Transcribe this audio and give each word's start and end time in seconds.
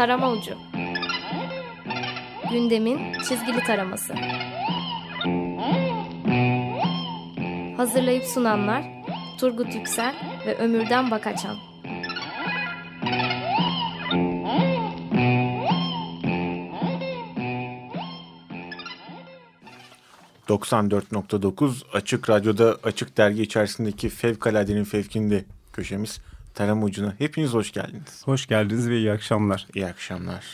Tarama 0.00 0.30
Ucu. 0.30 0.54
Gündemin 2.50 3.12
çizgili 3.12 3.64
taraması. 3.64 4.14
Hazırlayıp 7.76 8.24
sunanlar 8.24 8.84
Turgut 9.38 9.74
Yüksel 9.74 10.14
ve 10.46 10.56
Ömürden 10.56 11.10
Bakaçan. 11.10 11.56
94.9 20.48 21.82
Açık 21.92 22.30
Radyo'da 22.30 22.76
Açık 22.82 23.16
Dergi 23.16 23.42
içerisindeki 23.42 24.08
Fevkaladenin 24.08 24.84
Fevkinde 24.84 25.44
köşemiz 25.72 26.20
Tarım 26.54 26.82
Ucu'na. 26.82 27.14
Hepiniz 27.18 27.54
hoş 27.54 27.72
geldiniz. 27.72 28.22
Hoş 28.24 28.46
geldiniz 28.46 28.88
ve 28.88 28.98
iyi 28.98 29.12
akşamlar. 29.12 29.66
İyi 29.74 29.86
akşamlar. 29.86 30.46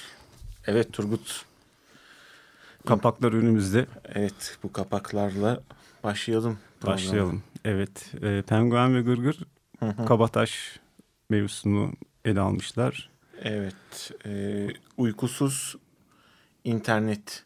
Evet 0.66 0.92
Turgut. 0.92 1.44
Kapaklar 2.86 3.32
önümüzde. 3.32 3.86
Evet 4.04 4.58
bu 4.62 4.72
kapaklarla 4.72 5.60
başlayalım. 6.04 6.58
Programa. 6.80 6.96
Başlayalım. 6.96 7.42
Evet. 7.64 8.14
E, 8.22 8.42
Penguen 8.42 8.94
ve 8.94 9.02
Gırgır 9.02 9.38
hı 9.80 9.86
hı. 9.86 10.06
Kabataş 10.06 10.80
mevzusunu 11.30 11.92
ele 12.24 12.40
almışlar. 12.40 13.10
Evet. 13.42 14.10
E, 14.26 14.66
uykusuz 14.96 15.76
internet 16.64 17.44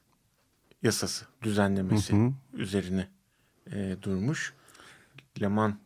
yasası 0.82 1.26
düzenlemesi 1.42 2.12
hı 2.12 2.16
hı. 2.16 2.32
üzerine 2.52 3.08
e, 3.72 3.96
durmuş. 4.02 4.54
Leman 5.40 5.78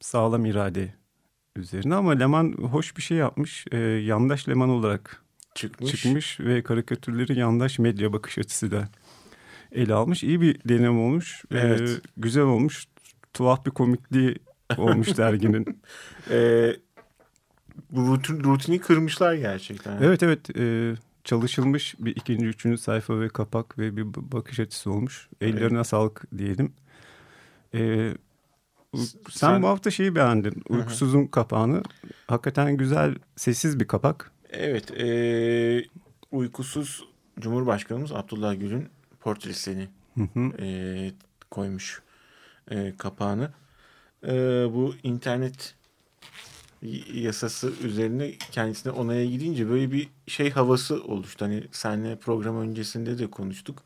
sağlam 0.00 0.46
irade 0.46 0.94
üzerine 1.56 1.94
ama 1.94 2.12
Leman 2.12 2.52
hoş 2.52 2.96
bir 2.96 3.02
şey 3.02 3.18
yapmış. 3.18 3.64
E, 3.72 3.78
yandaş 3.78 4.48
Leman 4.48 4.68
olarak 4.68 5.22
çıkmış. 5.54 5.90
çıkmış 5.90 6.40
ve 6.40 6.62
karikatürleri 6.62 7.38
yandaş 7.38 7.78
medya 7.78 8.12
bakış 8.12 8.38
açısı 8.38 8.70
da 8.70 8.88
ele 9.72 9.94
almış. 9.94 10.24
İyi 10.24 10.40
bir 10.40 10.60
deneyim 10.68 11.00
olmuş. 11.00 11.44
E, 11.50 11.58
evet. 11.58 11.90
E, 11.90 11.92
güzel 12.16 12.44
olmuş. 12.44 12.86
Tuhaf 13.34 13.66
bir 13.66 13.70
komikliği 13.70 14.36
olmuş 14.76 15.16
derginin. 15.16 15.82
e, 16.30 16.70
rutin, 17.96 18.44
rutini 18.44 18.78
kırmışlar 18.78 19.34
gerçekten. 19.34 20.02
Evet 20.02 20.22
evet. 20.22 20.56
E, 20.56 20.94
çalışılmış 21.24 21.94
bir 21.98 22.16
ikinci, 22.16 22.46
üçüncü 22.46 22.78
sayfa 22.78 23.20
ve 23.20 23.28
kapak 23.28 23.78
ve 23.78 23.96
bir 23.96 24.04
bakış 24.14 24.60
açısı 24.60 24.90
olmuş. 24.90 25.28
Ellerine 25.40 25.76
evet. 25.76 25.86
sağlık 25.86 26.38
diyelim. 26.38 26.72
Ee, 27.74 28.12
sen, 28.96 29.20
sen 29.30 29.62
bu 29.62 29.68
hafta 29.68 29.90
şeyi 29.90 30.14
beğendin. 30.14 30.62
Uykusuzun 30.68 31.26
kapağını. 31.26 31.82
Hakikaten 32.26 32.76
güzel, 32.76 33.14
sessiz 33.36 33.80
bir 33.80 33.86
kapak. 33.86 34.30
Evet. 34.50 34.90
E, 34.90 35.84
uykusuz 36.30 37.04
Cumhurbaşkanımız 37.40 38.12
Abdullah 38.12 38.60
Gül'ün 38.60 38.88
portresini 39.20 39.88
e, 40.58 41.12
koymuş 41.50 42.02
e, 42.70 42.92
kapağını. 42.98 43.50
E, 44.26 44.32
bu 44.74 44.94
internet 45.02 45.74
yasası 47.14 47.72
üzerine 47.82 48.32
kendisine 48.50 48.92
onaya 48.92 49.26
gidince 49.26 49.68
böyle 49.68 49.92
bir 49.92 50.08
şey 50.26 50.50
havası 50.50 51.02
oluştu. 51.02 51.44
Hani 51.44 51.64
senle 51.72 52.16
program 52.16 52.56
öncesinde 52.56 53.18
de 53.18 53.30
konuştuk. 53.30 53.82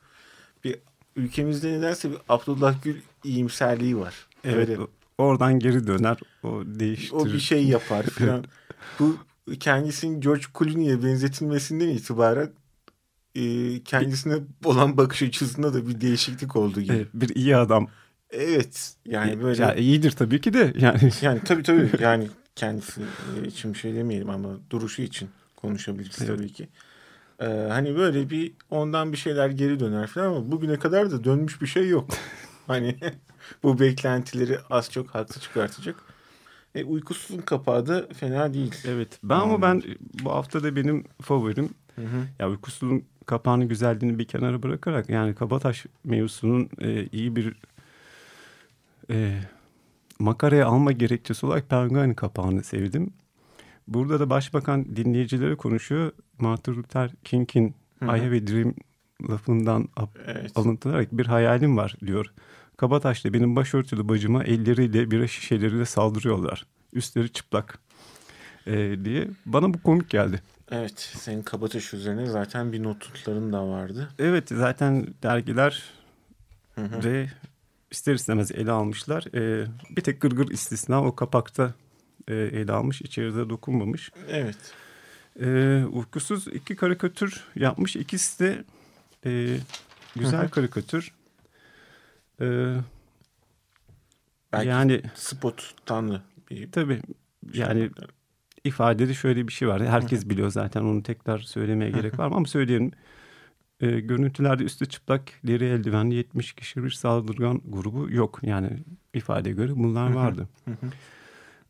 Bir 0.65 0.79
ülkemizde 1.17 1.73
nedense 1.73 2.11
bir 2.11 2.19
Abdullah 2.29 2.83
Gül 2.83 3.01
iyimserliği 3.25 3.99
var. 3.99 4.27
Evet. 4.45 4.69
Öyle. 4.69 4.81
Oradan 5.19 5.59
geri 5.59 5.87
döner. 5.87 6.19
O 6.43 6.63
değiştirir. 6.67 7.21
O 7.21 7.25
bir 7.25 7.39
şey 7.39 7.65
yapar 7.65 8.03
falan. 8.19 8.45
Bu 8.99 9.17
kendisinin 9.61 10.21
George 10.21 10.43
Clooney'e 10.59 11.03
benzetilmesinden 11.03 11.89
itibaren 11.89 12.51
e, 13.35 13.83
kendisine 13.83 14.35
olan 14.65 14.97
bakış 14.97 15.23
açısında 15.23 15.75
da 15.75 15.89
bir 15.89 16.01
değişiklik 16.01 16.57
oldu 16.57 16.81
gibi. 16.81 16.93
Evet, 16.93 17.09
bir 17.15 17.37
iyi 17.37 17.57
adam. 17.57 17.89
Evet. 18.31 18.95
Yani 19.07 19.43
böyle. 19.43 19.63
Ya 19.63 19.75
iyidir 19.75 20.11
tabii 20.11 20.41
ki 20.41 20.53
de 20.53 20.73
yani. 20.79 21.11
Yani 21.23 21.41
tabii 21.45 21.63
tabii 21.63 21.91
yani 22.03 22.29
kendisi 22.57 23.01
için 23.47 23.75
bir 23.75 23.79
şey 23.79 23.95
demeyelim 23.95 24.31
ama 24.31 24.49
duruşu 24.71 25.03
için 25.03 25.29
konuşabiliriz 25.57 26.17
evet. 26.19 26.37
tabii 26.37 26.53
ki. 26.53 26.69
Ee, 27.41 27.47
hani 27.47 27.97
böyle 27.97 28.31
bir 28.31 28.53
ondan 28.71 29.13
bir 29.13 29.17
şeyler 29.17 29.51
geri 29.51 29.81
döner 29.81 30.07
falan 30.07 30.27
ama 30.27 30.53
bugüne 30.53 30.79
kadar 30.79 31.11
da 31.11 31.25
dönmüş 31.25 31.63
bir 31.63 31.67
şey 31.67 31.89
yok. 31.89 32.11
hani 32.67 32.97
bu 33.63 33.81
beklentileri 33.81 34.59
az 34.71 34.91
çok 34.91 35.09
haklı 35.09 35.41
çıkartacak. 35.41 35.97
E, 36.75 36.85
uykusuzun 36.85 37.41
kapağı 37.41 37.87
da 37.87 38.07
fena 38.15 38.55
değil. 38.55 38.75
Evet. 38.85 39.19
Ben 39.23 39.41
ama 39.41 39.63
ben 39.63 39.83
bu 40.23 40.31
hafta 40.31 40.63
da 40.63 40.77
benim 40.77 41.05
favorim. 41.23 41.71
Hı 41.95 42.03
hı. 42.03 42.27
Ya 42.39 42.51
uykusuzun 42.51 43.05
kapağının 43.27 43.69
güzelliğini 43.69 44.19
bir 44.19 44.25
kenara 44.25 44.63
bırakarak 44.63 45.09
yani 45.09 45.35
Kabataş 45.35 45.87
mevzusunun 46.05 46.71
e, 46.81 47.07
iyi 47.07 47.37
bir 47.37 47.55
e, 49.11 49.41
makaraya 50.19 50.67
alma 50.67 50.93
gerekçesi 50.93 51.47
olarak 51.47 51.71
Penguen 51.71 52.15
kapağını 52.15 52.65
sevdim. 52.65 53.13
Burada 53.89 54.21
da 54.21 54.31
başbakan 54.31 54.97
dinleyicilere 54.97 55.55
konuşuyor. 55.57 56.13
Martin 56.39 56.75
Luther 56.75 57.11
King'in 57.25 57.75
I 58.03 58.07
have 58.07 58.37
a 58.37 58.47
dream 58.47 58.75
lafından 59.31 59.89
evet. 60.27 60.53
alıntılarak 60.55 61.13
bir 61.13 61.27
hayalim 61.27 61.77
var 61.77 61.97
diyor. 62.07 62.33
Kabataş'ta 62.77 63.33
benim 63.33 63.57
başörtülü 63.57 64.09
bacıma 64.09 64.45
elleriyle 64.45 65.11
bira 65.11 65.29
şişeleriyle 65.29 65.85
saldırıyorlar. 65.85 66.67
Üstleri 66.93 67.33
çıplak 67.33 67.79
ee, 68.67 68.97
diye. 69.05 69.29
Bana 69.47 69.75
bu 69.75 69.83
komik 69.83 70.11
geldi. 70.11 70.43
Evet 70.71 71.01
senin 71.19 71.43
Kabataş 71.43 71.95
üzerine 71.95 72.27
zaten 72.27 72.73
bir 72.73 72.83
notların 72.83 73.53
da 73.53 73.69
vardı. 73.69 74.09
Evet 74.19 74.49
zaten 74.49 75.07
dergiler 75.23 75.83
hı 76.75 76.81
hı. 76.81 77.05
ve 77.05 77.27
ister 77.91 78.15
istemez 78.15 78.53
ele 78.53 78.71
almışlar. 78.71 79.25
E, 79.35 79.67
bir 79.97 80.03
tek 80.03 80.21
gırgır 80.21 80.49
istisna 80.49 81.05
o 81.05 81.15
kapakta 81.15 81.75
e, 82.29 82.35
ele 82.35 82.73
almış. 82.73 83.03
içeride 83.03 83.51
dokunmamış. 83.51 84.11
Evet. 84.29 84.59
E, 85.41 85.83
uykusuz 85.85 86.47
iki 86.47 86.77
karikatür 86.77 87.45
yapmış. 87.55 87.97
İkisi 87.97 88.45
de 88.45 88.65
e, 89.27 89.57
güzel 90.17 90.49
karikatür. 90.49 91.13
E, 92.41 92.75
Belki 94.53 94.69
yani 94.69 95.03
spottan 95.15 96.21
bir 96.51 96.73
Tabii 96.73 97.01
şey 97.53 97.61
yani 97.61 97.91
ifadede 98.65 99.15
şöyle 99.15 99.49
bir 99.49 99.53
şey 99.53 99.69
var. 99.69 99.87
Herkes 99.87 100.29
biliyor 100.31 100.51
zaten 100.51 100.83
onu 100.83 101.03
tekrar 101.03 101.39
söylemeye 101.39 101.91
gerek 101.91 102.19
var 102.19 102.29
mı? 102.29 102.35
Ama 102.37 102.47
söyleyelim. 102.47 102.91
E, 103.81 104.01
görüntülerde 104.01 104.65
üstü 104.65 104.87
çıplak 104.87 105.23
deri 105.45 105.65
eldivenli 105.65 106.15
70 106.15 106.53
kişi 106.53 106.85
bir 106.85 106.91
saldırgan 106.91 107.61
grubu 107.69 108.11
yok. 108.11 108.41
Yani 108.43 108.71
ifade 109.15 109.51
göre 109.53 109.73
bunlar 109.77 110.13
vardı. 110.13 110.49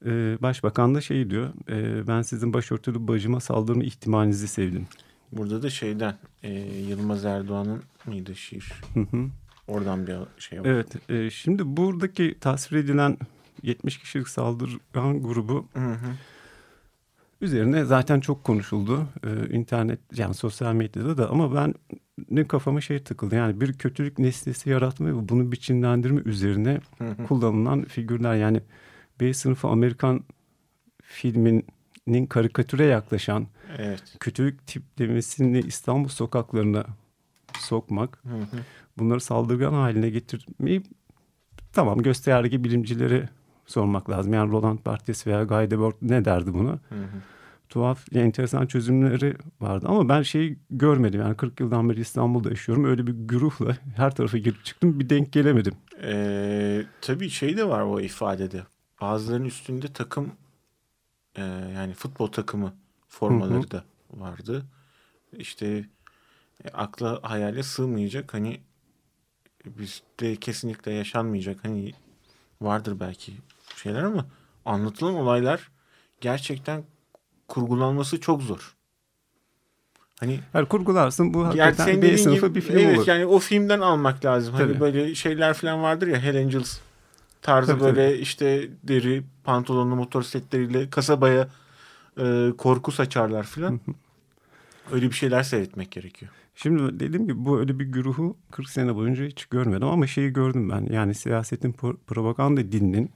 e, 0.06 0.10
Başbakan 0.43 0.94
da 0.94 1.00
şey 1.00 1.31
diyor. 1.31 1.49
E, 1.69 2.06
ben 2.06 2.22
sizin 2.22 2.53
başörtülü 2.53 3.09
bacıma 3.09 3.41
saldırma 3.41 3.84
ihtimalinizi 3.84 4.49
sevdim. 4.49 4.87
Burada 5.32 5.62
da 5.62 5.71
şeyden 5.71 6.15
e, 6.43 6.53
Yılmaz 6.88 7.25
Erdoğan'ın 7.25 7.82
mıydı 8.06 8.37
şiir? 8.37 8.72
Oradan 9.69 10.06
bir 10.06 10.16
şey 10.38 10.60
var. 10.60 10.66
Evet. 10.66 11.10
E, 11.10 11.31
şimdi 11.31 11.77
buradaki 11.77 12.37
tasvir 12.41 12.77
edilen 12.77 13.19
70 13.62 13.99
kişilik 13.99 14.28
saldırgan 14.28 15.22
grubu... 15.22 15.69
Hı 15.72 15.81
hı 15.81 16.12
üzerine 17.41 17.84
zaten 17.84 18.21
çok 18.21 18.44
konuşuldu. 18.44 19.09
Ee, 19.25 19.55
internet 19.55 20.00
yani 20.15 20.34
sosyal 20.34 20.75
medyada 20.75 21.19
da 21.19 21.31
ama 21.31 21.55
ben 21.55 21.75
ne 22.31 22.49
kafama 22.49 22.81
şey 22.81 23.03
takıldı. 23.03 23.34
Yani 23.34 23.60
bir 23.60 23.72
kötülük 23.72 24.19
nesnesi 24.19 24.71
yaratma 24.71 25.06
ve 25.06 25.28
bunu 25.28 25.53
biçimlendirme 25.53 26.21
üzerine 26.25 26.81
kullanılan 27.28 27.84
figürler. 27.84 28.34
Yani 28.34 28.60
B 29.21 29.34
sınıfı 29.34 29.69
Amerikan 29.69 30.25
filminin 31.03 32.26
karikatüre 32.26 32.85
yaklaşan 32.85 33.46
evet. 33.79 34.02
kötülük 34.20 34.67
tiplemesini 34.67 35.61
İstanbul 35.61 36.08
sokaklarına 36.08 36.85
sokmak, 37.61 38.23
bunları 38.99 39.20
saldırgan 39.20 39.73
haline 39.73 40.11
getirmeyi 40.11 40.82
tamam 41.73 42.03
gösterge 42.03 42.64
bilimcileri 42.64 43.29
sormak 43.67 44.11
lazım. 44.11 44.32
Yani 44.32 44.53
Roland 44.53 44.79
Barthes 44.87 45.26
veya 45.26 45.44
Guy 45.44 45.70
Debord 45.70 45.94
ne 46.03 46.25
derdi 46.25 46.55
buna? 46.55 46.70
Hı 46.70 46.94
hı. 46.94 47.23
Tuhaf, 47.69 48.05
enteresan 48.14 48.67
çözümleri 48.67 49.37
vardı 49.61 49.87
ama 49.88 50.08
ben 50.08 50.23
şeyi 50.23 50.58
görmedim. 50.70 51.20
Yani 51.20 51.37
40 51.37 51.61
yıldan 51.61 51.91
beri 51.91 52.00
İstanbul'da 52.00 52.50
yaşıyorum. 52.50 52.85
Öyle 52.85 53.06
bir 53.06 53.12
güruhla 53.12 53.76
her 53.97 54.14
tarafa 54.14 54.38
girip 54.38 54.64
çıktım 54.64 55.00
bir 55.00 55.08
denk 55.11 55.32
gelemedim. 55.32 55.75
Ee, 56.03 56.82
tabii 57.00 57.31
şey 57.31 57.56
de 57.56 57.69
var 57.69 57.82
o 57.82 58.00
ifadede. 58.00 58.62
Bazılarının 59.00 59.44
üstünde 59.44 59.93
takım 59.93 60.32
e, 61.37 61.43
yani 61.75 61.94
futbol 61.94 62.26
takımı 62.26 62.73
formaları 63.08 63.55
hı 63.55 63.67
hı. 63.67 63.70
da 63.70 63.85
vardı. 64.11 64.67
İşte 65.32 65.85
e, 66.67 66.71
akla 66.75 67.19
hayale 67.23 67.63
sığmayacak 67.63 68.35
hani 68.35 68.61
bizde 69.67 70.37
kesinlikle 70.37 70.93
yaşanmayacak 70.93 71.65
hani 71.65 71.93
vardır 72.61 73.01
belki 73.01 73.33
şeyler 73.77 74.03
ama 74.03 74.27
anlatılan 74.65 75.15
olaylar 75.15 75.71
gerçekten 76.21 76.85
kurgulanması 77.49 78.21
çok 78.21 78.43
zor. 78.43 78.77
Hani 80.21 80.41
Her 80.53 80.67
kurgularsın 80.67 81.35
bu 81.35 81.39
yani 81.39 81.47
hakikaten 81.47 81.85
senin 81.85 82.03
B 82.03 82.03
dediğin 82.03 82.25
sınıfı 82.25 82.47
gibi, 82.47 82.55
bir 82.55 82.61
film 82.61 82.79
evet, 82.79 82.99
olur. 82.99 83.07
yani 83.07 83.27
o 83.27 83.39
filmden 83.39 83.81
almak 83.81 84.25
lazım. 84.25 84.55
Hani 84.55 84.69
Tabii. 84.69 84.81
böyle 84.81 85.15
şeyler 85.15 85.55
falan 85.55 85.83
vardır 85.83 86.07
ya 86.07 86.19
Hell 86.19 86.37
Angels 86.37 86.79
tarzı 87.43 87.73
Tabii, 87.73 87.81
böyle 87.81 88.19
işte 88.19 88.69
deri 88.83 89.23
pantolonlu 89.45 89.97
motosikletleriyle 89.97 90.91
kasabaya 90.91 91.49
e, 92.19 92.53
korku 92.59 92.93
saçarlar 92.93 93.43
falan. 93.45 93.81
Öyle 94.93 95.06
bir 95.06 95.15
şeyler 95.15 95.43
seyretmek 95.43 95.91
gerekiyor. 95.91 96.33
Şimdi 96.55 97.00
dediğim 97.00 97.27
gibi 97.27 97.44
bu 97.44 97.59
öyle 97.59 97.79
bir 97.79 97.85
güruhu 97.85 98.37
40 98.50 98.69
sene 98.69 98.94
boyunca 98.94 99.25
hiç 99.25 99.47
görmedim 99.47 99.88
ama 99.88 100.06
şeyi 100.06 100.33
gördüm 100.33 100.71
ben. 100.71 100.87
Yani 100.93 101.15
siyasetin 101.15 101.73
pro- 101.73 101.97
propaganda 102.06 102.73
dilinin 102.73 103.11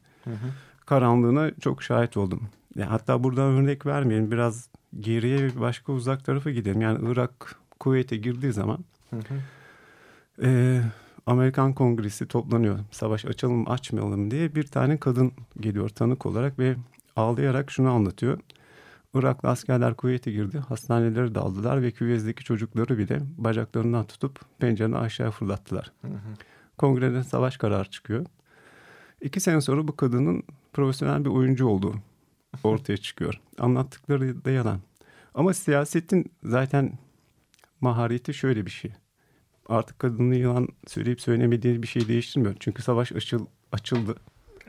karanlığına 0.87 1.51
çok 1.61 1.83
şahit 1.83 2.17
oldum. 2.17 2.49
Ya 2.77 2.91
hatta 2.91 3.25
buradan 3.25 3.53
örnek 3.53 3.87
vermeyelim. 3.87 4.31
Biraz 4.31 4.69
geriye 5.01 5.39
bir 5.39 5.61
başka 5.61 5.93
uzak 5.93 6.25
tarafa 6.25 6.51
gidelim. 6.51 6.81
Yani 6.81 7.13
Irak 7.13 7.57
Kuveyt'e 7.81 8.17
girdiği 8.17 8.53
zaman 8.53 8.79
e, 10.43 10.81
Amerikan 11.27 11.73
Kongresi 11.73 12.27
toplanıyor. 12.29 12.79
Savaş 12.91 13.25
açalım 13.25 13.71
açmayalım 13.71 14.31
diye 14.31 14.55
bir 14.55 14.63
tane 14.67 14.97
kadın 14.99 15.33
geliyor 15.61 15.89
tanık 15.89 16.27
olarak 16.27 16.59
ve 16.59 16.75
ağlayarak 17.17 17.71
şunu 17.71 17.91
anlatıyor. 17.91 18.39
Iraklı 19.15 19.49
askerler 19.49 19.95
Kuveyt'e 19.95 20.31
girdi. 20.31 20.59
Hastaneleri 20.59 21.35
daldılar 21.35 21.83
ve 21.83 21.91
küvezdeki 21.91 22.45
çocukları 22.45 22.99
bile 22.99 23.21
bacaklarından 23.39 24.07
tutup 24.07 24.41
pencereden 24.59 24.97
aşağı 24.97 25.31
fırlattılar. 25.31 25.93
Kongreden 26.79 27.23
savaş 27.23 27.57
kararı 27.57 27.91
çıkıyor. 27.91 28.27
İki 29.21 29.41
sene 29.41 29.61
sonra 29.61 29.89
bu 29.89 29.97
kadının 29.97 30.43
profesyonel 30.73 31.25
bir 31.25 31.31
oyuncu 31.31 31.67
olduğu 31.67 31.95
ortaya 32.65 32.97
çıkıyor. 32.97 33.41
Anlattıkları 33.59 34.45
da 34.45 34.51
yalan. 34.51 34.81
Ama 35.35 35.55
siyasetin 35.55 36.33
zaten 36.45 36.99
mahareti 37.81 38.35
şöyle 38.35 38.67
bir 38.67 38.71
şey. 38.71 38.93
Artık 39.69 39.99
kadının 39.99 40.35
yalan 40.35 40.69
söyleyip 40.87 41.21
söylemediği 41.21 41.83
bir 41.83 41.89
şey 41.89 42.09
değiştirmiyor. 42.09 42.57
Çünkü 42.61 42.83
savaş 42.83 43.13
açıl, 43.13 43.47
açıldı. 43.73 44.17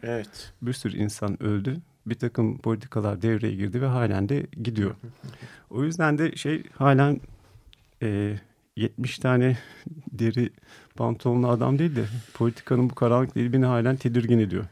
Evet. 0.03 0.53
Bir 0.61 0.73
sürü 0.73 0.97
insan 0.97 1.43
öldü. 1.43 1.81
Bir 2.05 2.15
takım 2.15 2.57
politikalar 2.57 3.21
devreye 3.21 3.55
girdi 3.55 3.81
ve 3.81 3.85
halen 3.85 4.29
de 4.29 4.47
gidiyor. 4.63 4.95
O 5.69 5.83
yüzden 5.83 6.17
de 6.17 6.35
şey 6.35 6.63
halen 6.77 7.21
e, 8.01 8.35
70 8.75 9.19
tane 9.19 9.57
deri 10.11 10.49
pantolonlu 10.95 11.49
adam 11.49 11.79
değil 11.79 11.95
de 11.95 12.05
politikanın 12.33 12.89
bu 12.89 12.95
karanlık 12.95 13.35
beni 13.35 13.65
halen 13.65 13.95
tedirgin 13.95 14.39
ediyor. 14.39 14.65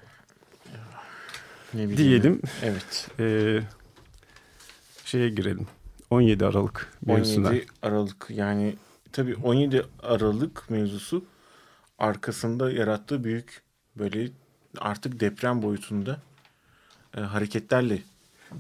Ne. 1.74 1.98
Diyelim 1.98 2.42
Evet. 2.64 3.10
e, 3.20 3.60
şeye 5.06 5.30
girelim. 5.30 5.68
17 6.10 6.46
Aralık 6.46 6.94
mevzusuna. 7.06 7.50
17 7.50 7.66
Aralık 7.82 8.28
yani 8.30 8.76
tabii 9.12 9.36
17 9.36 9.86
Aralık 10.04 10.70
mevzusu 10.70 11.26
arkasında 12.00 12.72
yarattığı 12.72 13.24
büyük 13.24 13.62
böyle 13.96 14.32
artık 14.78 15.20
deprem 15.20 15.62
boyutunda 15.62 16.20
e, 17.18 17.22
hareketlerle 17.22 18.02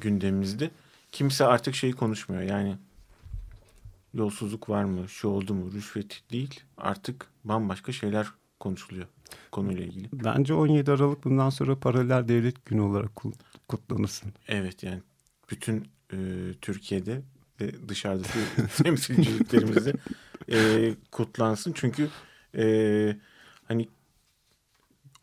gündemimizde. 0.01 0.71
Kimse 1.11 1.45
artık 1.45 1.75
şeyi 1.75 1.93
konuşmuyor 1.93 2.41
yani 2.41 2.77
yolsuzluk 4.13 4.69
var 4.69 4.83
mı, 4.83 5.09
şu 5.09 5.27
oldu 5.27 5.53
mu, 5.53 5.71
rüşvet 5.73 6.21
değil. 6.31 6.59
Artık 6.77 7.27
bambaşka 7.43 7.91
şeyler 7.91 8.27
konuşuluyor 8.59 9.07
konuyla 9.51 9.83
ilgili. 9.83 10.09
Bence 10.13 10.53
17 10.53 10.91
Aralık 10.91 11.23
bundan 11.23 11.49
sonra 11.49 11.79
paralel 11.79 12.27
devlet 12.27 12.65
günü 12.65 12.81
olarak 12.81 13.15
kut- 13.15 13.39
kutlanırsın. 13.67 14.33
Evet 14.47 14.83
yani 14.83 15.01
bütün 15.51 15.87
e, 16.13 16.17
Türkiye'de 16.61 17.21
ve 17.61 17.89
dışarıdaki 17.89 18.39
temsilciliklerimizde 18.83 19.93
e, 20.51 20.91
kutlansın. 21.11 21.73
Çünkü 21.75 22.09
e, 22.57 23.15
hani 23.67 23.87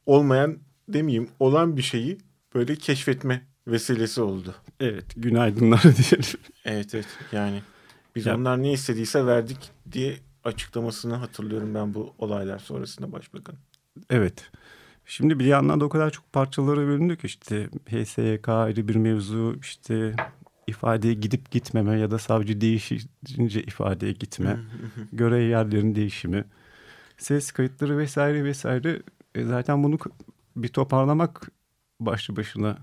olmayan 0.07 0.59
demeyeyim 0.89 1.29
olan 1.41 1.77
bir 1.77 1.83
şeyi 1.83 2.19
böyle 2.57 2.77
keşfetme 2.77 3.47
vesilesi 3.67 4.21
oldu. 4.21 4.55
Evet, 4.81 5.05
günaydınlar 5.17 5.83
diyelim. 5.83 6.41
Evet 6.65 6.95
evet 6.95 7.07
yani 7.33 7.63
biz 8.17 8.27
Ya- 8.27 8.37
onlar 8.37 8.63
ne 8.63 8.73
istediyse 8.73 9.27
verdik 9.27 9.71
diye 9.93 10.17
açıklamasını 10.45 11.15
hatırlıyorum 11.15 11.75
ben 11.75 11.95
bu 11.95 12.15
olaylar 12.19 12.59
sonrasında 12.59 13.13
başbakan. 13.13 13.55
Evet. 14.11 14.51
Şimdi 15.09 15.39
bir 15.39 15.45
yandan 15.45 15.81
da 15.81 15.85
o 15.85 15.89
kadar 15.89 16.11
çok 16.11 16.33
parçalara 16.33 16.81
bölündük 16.81 17.21
ki 17.21 17.27
işte 17.27 17.69
HSYK 17.91 18.49
ayrı 18.49 18.89
bir 18.89 18.97
mevzu 18.97 19.57
işte 19.61 20.15
ifadeye 20.67 21.15
gidip 21.15 21.51
gitmeme 21.51 21.99
ya 21.99 22.11
da 22.11 22.19
savcı 22.19 22.61
değişince 22.61 23.63
ifadeye 23.63 24.13
gitme, 24.13 24.57
görev 25.13 25.49
yerlerinin 25.49 25.95
değişimi, 25.95 26.45
ses 27.19 27.51
kayıtları 27.53 27.99
vesaire 27.99 28.45
vesaire 28.45 29.03
E, 29.35 29.45
zaten 29.45 29.83
bunu 29.85 29.99
bir 30.57 30.69
toparlamak 30.69 31.51
başlı 32.01 32.37
başına 32.37 32.79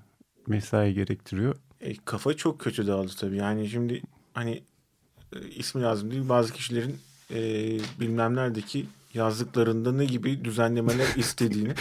mesai 0.48 0.94
gerektiriyor. 0.94 1.56
E, 1.82 1.96
kafa 2.06 2.34
çok 2.34 2.60
kötü 2.60 2.88
dağıldı 2.88 3.12
tabii. 3.20 3.38
Yani 3.38 3.70
şimdi 3.70 4.02
hani 4.34 4.64
e, 5.36 5.48
ismi 5.48 5.82
lazım 5.82 6.12
değil 6.12 6.30
bazı 6.30 6.54
kişilerin 6.54 6.98
e, 7.32 7.40
bilmem 8.00 8.36
neredeki 8.36 8.86
yazdıklarında 9.14 9.92
ne 9.92 10.06
gibi 10.06 10.46
düzenlemeler 10.46 11.08
istediğini. 11.18 11.74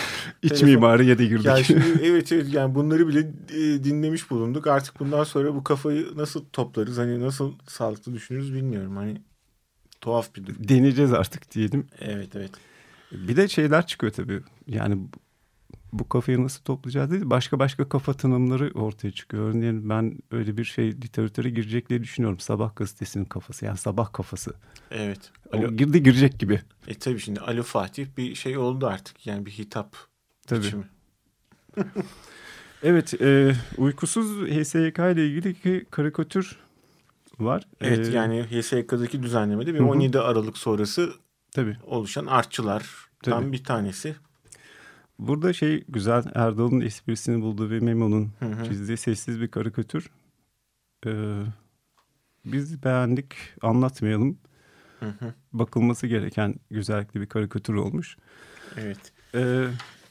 İç 0.43 0.53
Telefon- 0.53 0.65
mimari 0.65 1.07
ya 1.07 1.19
da 1.19 1.25
girdik. 1.25 1.45
Ya 1.45 1.65
şimdi 1.65 1.85
evet 2.03 2.33
evet 2.33 2.55
yani 2.55 2.75
bunları 2.75 3.09
bile 3.09 3.21
e, 3.51 3.85
dinlemiş 3.85 4.31
bulunduk. 4.31 4.67
Artık 4.67 5.01
bundan 5.01 5.25
sonra 5.25 5.55
bu 5.55 5.65
kafayı 5.65 6.07
nasıl 6.17 6.45
toplarız? 6.53 6.99
Hani 6.99 7.21
nasıl 7.21 7.53
sağlıklı 7.67 8.15
düşünürüz 8.15 8.55
bilmiyorum. 8.55 8.97
Hani 8.97 9.23
tuhaf 10.01 10.35
bir 10.37 10.47
durum. 10.47 10.69
Deneyeceğiz 10.69 11.13
artık 11.13 11.51
diyelim. 11.55 11.87
Evet 12.01 12.37
evet. 12.37 12.51
Bir 13.13 13.37
de 13.37 13.49
şeyler 13.49 13.87
çıkıyor 13.87 14.13
tabii. 14.13 14.41
Yani 14.67 14.99
bu- 15.93 16.09
kafayı 16.09 16.45
nasıl 16.45 16.63
toplayacağız 16.65 17.11
değil. 17.11 17.23
Başka 17.27 17.59
başka 17.59 17.89
kafa 17.89 18.15
tanımları 18.15 18.71
ortaya 18.75 19.11
çıkıyor. 19.11 19.49
Örneğin 19.55 19.89
ben 19.89 20.19
öyle 20.31 20.57
bir 20.57 20.65
şey 20.65 20.93
literatüre 20.93 21.51
girecek 21.51 21.89
diye 21.89 22.03
düşünüyorum. 22.03 22.39
Sabah 22.39 22.77
gazetesinin 22.77 23.25
kafası 23.25 23.65
yani 23.65 23.77
sabah 23.79 24.13
kafası. 24.13 24.55
Evet. 24.91 25.33
O 25.53 25.57
Alo, 25.59 25.71
girdi 25.73 26.03
girecek 26.03 26.39
gibi. 26.39 26.61
e 26.87 26.95
tabii 26.95 27.19
şimdi 27.21 27.41
Alo 27.41 27.63
Fatih 27.63 28.07
bir 28.17 28.35
şey 28.35 28.59
oldu 28.59 28.87
artık. 28.87 29.27
Yani 29.27 29.47
bir 29.47 29.51
hitap 29.51 29.97
Tabii. 30.47 30.63
biçimi. 30.65 30.85
Evet 32.83 33.21
e, 33.23 33.55
uykusuz 33.79 34.47
HSYK 34.51 34.99
ile 34.99 35.27
ilgili 35.27 35.49
iki 35.51 35.87
karikatür 35.91 36.57
var. 37.39 37.67
Evet 37.81 38.09
E, 38.09 38.11
yani 38.13 38.43
HSYK'daki 38.51 39.23
düzenlemede 39.23 39.75
bir 39.75 39.79
hı. 39.81 39.85
17 39.85 40.19
Aralık 40.21 40.59
sonrası 40.59 41.13
Tabii. 41.55 41.77
oluşan 41.87 42.27
artçılardan 42.27 42.83
Tabii. 43.23 43.53
bir 43.53 43.65
tanesi. 43.65 44.17
Burada 45.29 45.53
şey 45.53 45.85
güzel 45.89 46.25
Erdal'ın 46.35 46.81
esprisini 46.81 47.43
bulduğu 47.43 47.71
ve 47.71 47.81
Memo'nun 47.81 48.33
çizdiği 48.69 48.97
sessiz 48.97 49.41
bir 49.41 49.49
karikatür. 49.49 50.11
Ee, 51.07 51.43
biz 52.45 52.85
beğendik 52.85 53.35
anlatmayalım. 53.63 54.39
Hı 55.01 55.07
hı. 55.07 55.35
Bakılması 55.53 56.07
gereken 56.07 56.55
güzellikli 56.71 57.21
bir 57.21 57.27
karikatür 57.27 57.75
olmuş. 57.75 58.17
Evet. 58.77 59.13
Ee, 59.35 59.67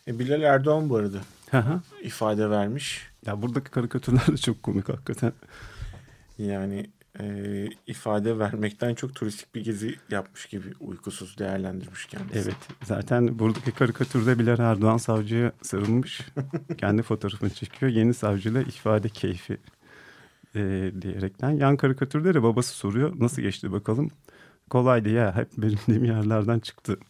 E, 0.08 0.20
Bilal 0.20 0.42
Erdoğan 0.42 0.90
bu 0.90 0.96
arada 0.96 1.18
hı 1.52 1.58
hı. 1.60 1.82
ifade 2.04 2.50
vermiş. 2.50 3.08
ya 3.26 3.42
buradaki 3.42 3.72
karikatürler 3.72 4.28
de 4.28 4.38
çok 4.38 4.64
komik 4.64 4.90
hakikaten. 4.90 5.34
Yani 6.38 6.90
e, 7.20 7.68
ifade 7.88 8.40
vermekten 8.40 8.96
çok 8.96 9.16
turistik 9.16 9.56
bir 9.56 9.64
gezi 9.64 9.96
yapmış 10.10 10.46
gibi 10.46 10.68
uykusuz 10.80 11.38
değerlendirmiş 11.38 12.06
kendisi. 12.06 12.40
Evet 12.40 12.58
zaten 12.84 13.40
buradaki 13.40 13.72
karikatürde 13.72 14.40
Bilal 14.40 14.60
Erdoğan 14.60 14.98
savcıya 14.98 15.52
sarılmış. 15.62 16.22
kendi 16.78 17.02
fotoğrafını 17.02 17.50
çekiyor. 17.50 17.92
Yeni 17.92 18.14
savcıyla 18.14 18.62
ifade 18.62 19.10
keyfi 19.10 19.58
e, 20.56 20.92
diyerekten. 21.02 21.50
Yan 21.50 21.78
karikatürde 21.78 22.34
de 22.34 22.44
babası 22.44 22.74
soruyor. 22.74 23.14
Nasıl 23.20 23.42
geçti 23.42 23.72
bakalım. 23.72 24.12
Kolaydı 24.70 25.10
ya 25.10 25.36
hep 25.36 25.50
bildiğim 25.58 26.06
yerlerden 26.06 26.60
çıktı. 26.60 26.98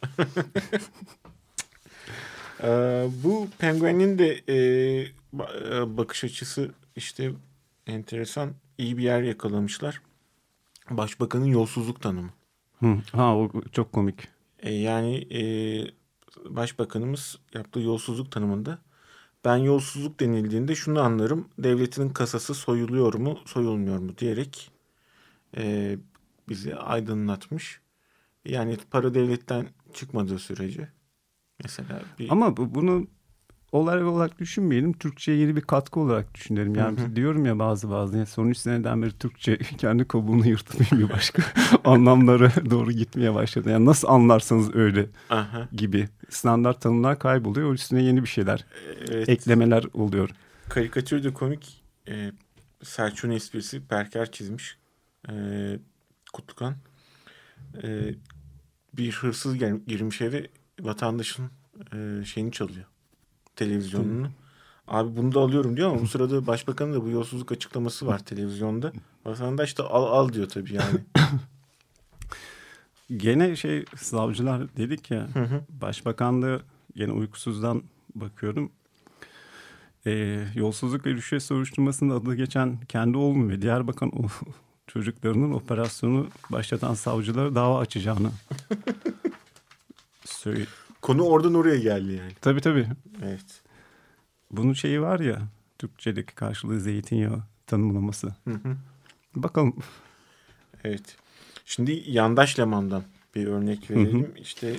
Ee, 2.63 3.08
bu 3.24 3.48
penguenin 3.60 4.20
de 4.20 4.41
e, 4.50 5.98
bakış 5.98 6.24
açısı 6.24 6.72
işte 6.96 7.31
enteresan 7.88 8.53
iyi 8.77 8.97
bir 8.97 9.03
yer 9.03 9.21
yakalamışlar. 9.21 10.01
Başbakanın 10.89 11.45
yolsuzluk 11.45 12.01
tanımı. 12.01 12.29
Hı, 12.79 12.97
ha 13.11 13.37
o 13.37 13.51
çok 13.71 13.93
komik. 13.93 14.27
E, 14.59 14.73
yani 14.73 15.15
e, 15.15 15.41
başbakanımız 16.55 17.39
yaptığı 17.53 17.79
yolsuzluk 17.79 18.31
tanımında 18.31 18.79
ben 19.45 19.57
yolsuzluk 19.57 20.19
denildiğinde 20.19 20.75
şunu 20.75 21.01
anlarım. 21.01 21.49
Devletinin 21.57 22.09
kasası 22.09 22.53
soyuluyor 22.53 23.13
mu 23.13 23.39
soyulmuyor 23.45 23.99
mu 23.99 24.17
diyerek 24.17 24.71
e, 25.57 25.97
bizi 26.49 26.75
aydınlatmış. 26.75 27.81
Yani 28.45 28.77
para 28.91 29.13
devletten 29.13 29.67
çıkmadığı 29.93 30.39
sürece 30.39 30.89
mesela 31.63 32.01
bir 32.19 32.29
Ama 32.29 32.57
bu, 32.57 32.75
bunu 32.75 33.07
olay 33.71 34.03
olarak 34.03 34.39
düşünmeyelim. 34.39 34.93
Türkçe'ye 34.93 35.37
yeni 35.37 35.55
bir 35.55 35.61
katkı 35.61 35.99
olarak 35.99 36.33
düşünelim. 36.35 36.75
Yani 36.75 36.99
Hı 36.99 37.05
hı. 37.05 37.15
diyorum 37.15 37.45
ya 37.45 37.59
bazı 37.59 37.89
bazı. 37.89 38.17
Yani 38.17 38.25
son 38.25 38.47
üç 38.47 38.57
seneden 38.57 39.01
beri 39.01 39.17
Türkçe 39.17 39.57
kendi 39.77 40.07
kabuğunu 40.07 40.47
yırtıp 40.47 40.91
bir 40.91 41.09
başka 41.09 41.43
anlamlara 41.83 42.51
doğru 42.69 42.91
gitmeye 42.91 43.35
başladı. 43.35 43.69
Yani 43.69 43.85
nasıl 43.85 44.07
anlarsanız 44.07 44.75
öyle 44.75 45.05
Aha. 45.29 45.67
gibi. 45.73 46.09
Standart 46.29 46.81
tanımlar 46.81 47.19
kayboluyor. 47.19 47.73
Üstüne 47.73 48.03
yeni 48.03 48.23
bir 48.23 48.27
şeyler, 48.27 48.65
Evet. 49.09 49.29
eklemeler 49.29 49.85
oluyor. 49.93 50.29
Karikatür 50.69 51.23
de 51.23 51.33
komik. 51.33 51.83
Ee, 52.07 52.31
Selçuk'un 52.83 53.29
esprisi 53.29 53.89
Berker 53.89 54.31
çizmiş. 54.31 54.77
Ee, 55.29 55.79
Kutlukan. 56.33 56.75
Ee, 57.83 58.15
bir 58.93 59.11
hırsız 59.11 59.57
girmiş 59.87 60.21
eve 60.21 60.47
vatandaşın 60.79 61.49
e, 61.93 62.25
şeyini 62.25 62.51
çalıyor. 62.51 62.85
Televizyonunu. 63.65 64.27
Abi 64.87 65.17
bunu 65.17 65.33
da 65.33 65.39
alıyorum 65.39 65.77
diyor 65.77 65.91
ama 65.91 66.01
bu 66.01 66.07
sırada 66.07 66.47
başbakanın 66.47 66.93
da 66.93 67.03
bu 67.05 67.09
yolsuzluk 67.09 67.51
açıklaması 67.51 68.07
var 68.07 68.19
televizyonda. 68.25 68.91
Vatandaş 69.25 69.77
da 69.77 69.91
al 69.91 70.03
al 70.03 70.33
diyor 70.33 70.49
tabii 70.49 70.73
yani. 70.73 70.99
Gene 73.17 73.55
şey 73.55 73.85
savcılar 73.95 74.77
dedik 74.77 75.11
ya 75.11 75.27
Hı 75.33 75.39
hı. 75.39 75.61
başbakanlığı 75.69 76.61
gene 76.95 77.11
uykusuzdan 77.11 77.83
bakıyorum. 78.15 78.71
Ee, 80.05 80.45
yolsuzluk 80.55 81.05
ve 81.05 81.09
rüşvet 81.13 81.43
soruşturmasında 81.43 82.13
adı 82.13 82.35
geçen 82.35 82.77
kendi 82.89 83.17
oğlum 83.17 83.49
ve 83.49 83.61
diğer 83.61 83.87
bakan 83.87 84.11
o 84.19 84.27
çocuklarının 84.87 85.53
operasyonu 85.53 86.27
başlatan 86.49 86.93
savcılara 86.93 87.55
dava 87.55 87.79
açacağını 87.79 88.31
söyle. 90.25 90.65
Konu 91.01 91.24
oradan 91.24 91.53
oraya 91.53 91.79
geldi 91.79 92.12
yani. 92.12 92.31
Tabii 92.41 92.62
tabii. 92.62 92.88
Evet. 93.24 93.62
Bunun 94.51 94.74
şeyi 94.74 95.01
var 95.01 95.20
ya 95.20 95.41
Türkçedeki 95.79 96.36
karşılığı 96.36 96.79
zeytinyağı 96.79 97.43
tanımlaması. 97.67 98.27
Hı 98.48 98.53
hı. 98.53 98.77
Bakalım. 99.36 99.75
Evet. 100.84 101.15
Şimdi 101.65 102.03
yandaş 102.08 102.60
Leman'dan 102.60 103.03
bir 103.36 103.48
örnek 103.48 103.91
verelim. 103.91 104.31
İşte 104.38 104.75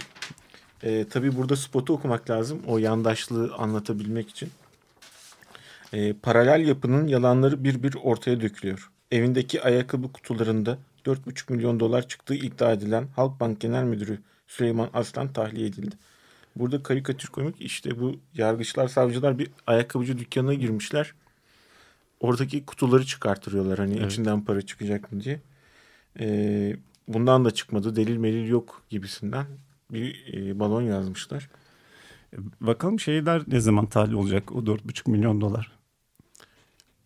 e, 0.82 1.08
tabii 1.08 1.36
burada 1.36 1.56
spotu 1.56 1.92
okumak 1.92 2.30
lazım. 2.30 2.62
O 2.66 2.78
yandaşlığı 2.78 3.54
anlatabilmek 3.54 4.30
için. 4.30 4.50
E, 5.92 6.12
paralel 6.12 6.68
yapının 6.68 7.06
yalanları 7.06 7.64
bir 7.64 7.82
bir 7.82 7.94
ortaya 8.02 8.40
dökülüyor. 8.40 8.90
Evindeki 9.10 9.62
ayakkabı 9.62 10.12
kutularında 10.12 10.78
4,5 11.06 11.52
milyon 11.52 11.80
dolar 11.80 12.08
çıktığı 12.08 12.34
iddia 12.34 12.72
edilen 12.72 13.06
Halkbank 13.16 13.60
Genel 13.60 13.84
Müdürü 13.84 14.18
Süleyman 14.46 14.90
Aslan 14.94 15.32
tahliye 15.32 15.66
edildi. 15.66 15.96
Burada 16.56 16.82
karikatür 16.82 17.28
komik 17.28 17.60
işte 17.60 18.00
bu 18.00 18.16
yargıçlar 18.34 18.88
savcılar 18.88 19.38
bir 19.38 19.50
ayakkabıcı 19.66 20.18
dükkanına 20.18 20.54
girmişler. 20.54 21.14
Oradaki 22.20 22.66
kutuları 22.66 23.04
çıkartırıyorlar 23.04 23.78
hani 23.78 23.96
Evet. 23.96 24.12
içinden 24.12 24.44
para 24.44 24.62
çıkacak 24.62 25.12
mı 25.12 25.20
diye. 25.20 25.40
Ee, 26.20 26.76
bundan 27.08 27.44
da 27.44 27.50
çıkmadı 27.50 27.96
delil 27.96 28.16
melil 28.16 28.48
yok 28.48 28.82
gibisinden 28.90 29.46
bir 29.92 30.34
e, 30.34 30.58
balon 30.60 30.82
yazmışlar. 30.82 31.48
Bakalım 32.60 33.00
şeyler 33.00 33.42
ne 33.46 33.60
zaman 33.60 33.86
tahliye 33.86 34.16
olacak 34.16 34.52
o 34.52 34.58
4,5 34.58 35.10
milyon 35.10 35.40
dolar. 35.40 35.72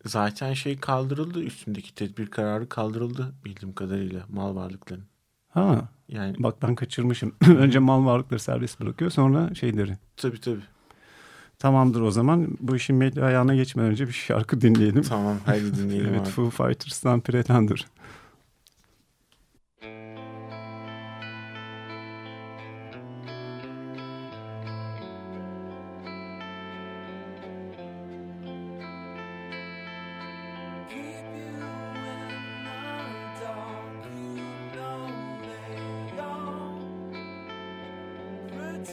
Zaten 0.05 0.53
şey 0.53 0.77
kaldırıldı 0.77 1.43
üstündeki 1.43 1.95
tedbir 1.95 2.27
kararı 2.27 2.69
kaldırıldı 2.69 3.33
bildiğim 3.45 3.75
kadarıyla 3.75 4.25
mal 4.29 4.55
varlıkların. 4.55 5.03
Ha 5.57 5.87
Yani 6.09 6.35
bak 6.39 6.55
ben 6.61 6.75
kaçırmışım. 6.75 7.35
Önce 7.47 7.79
mal 7.79 8.05
varlıkları 8.05 8.39
serbest 8.39 8.79
bırakıyor 8.79 9.11
sonra 9.11 9.55
şeyleri. 9.55 9.97
tabii 10.17 10.41
tabii. 10.41 10.61
Tamamdır 11.59 12.01
o 12.01 12.11
zaman. 12.11 12.47
Bu 12.59 12.75
işin 12.75 12.95
medya 12.95 13.25
ayağına 13.25 13.55
geçmeden 13.55 13.91
önce 13.91 14.07
bir 14.07 14.13
şarkı 14.13 14.61
dinleyelim. 14.61 15.01
Tamam 15.01 15.37
haydi 15.45 15.73
dinleyelim 15.77 16.07
evet 16.09 16.21
abi. 16.21 16.29
Foo 16.29 16.49
Fighters'tan 16.49 17.21
Pretender. 17.21 17.85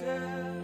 winter. 0.01 0.64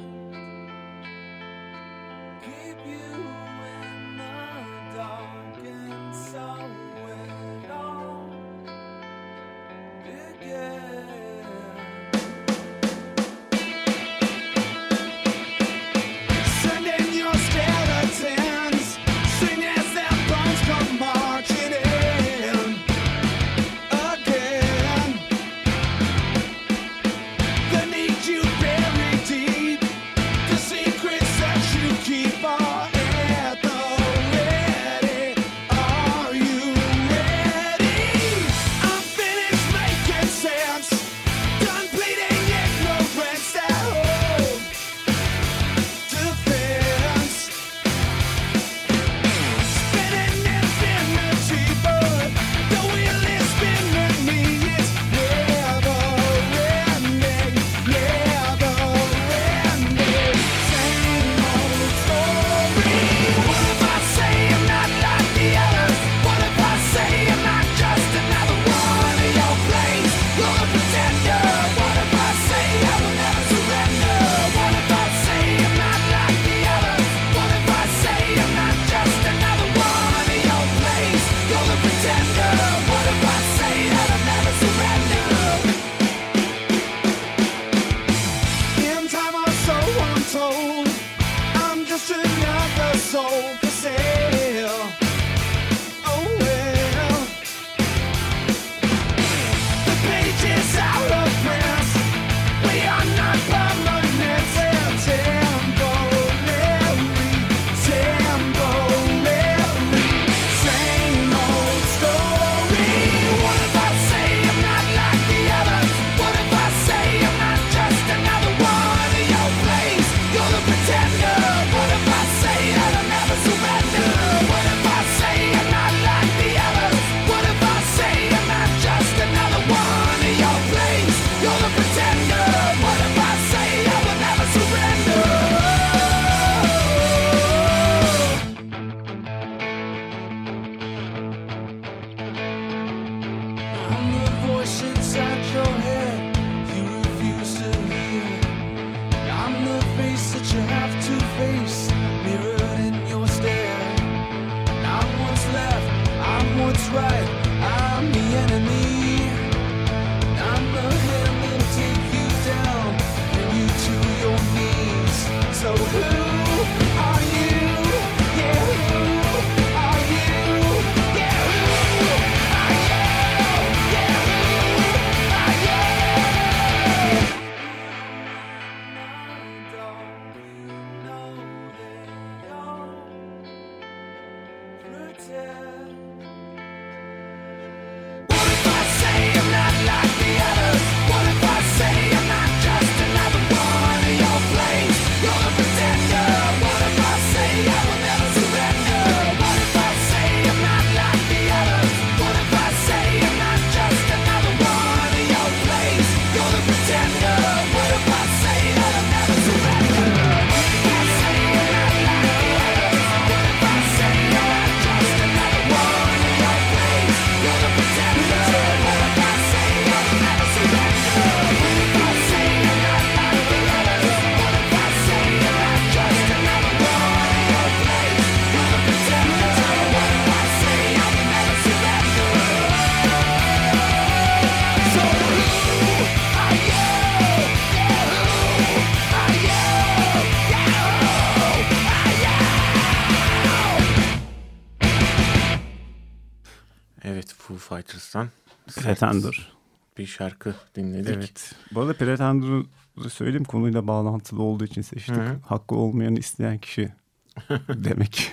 Evet 247.04 247.34
Foo 247.34 247.56
Fighters'tan 247.56 248.28
Pretender. 248.66 249.52
bir 249.98 250.06
şarkı 250.06 250.54
dinledik. 250.74 251.16
Evet. 251.16 251.54
Bu 251.74 251.80
arada 251.80 251.92
Pretender'ı 251.92 253.10
söyleyeyim 253.10 253.44
konuyla 253.44 253.86
bağlantılı 253.86 254.42
olduğu 254.42 254.64
için 254.64 254.82
seçtik. 254.82 255.16
Hı 255.16 255.20
hı. 255.20 255.36
Hakkı 255.46 255.74
olmayanı 255.74 256.18
isteyen 256.18 256.58
kişi 256.58 256.92
demek. 257.68 258.32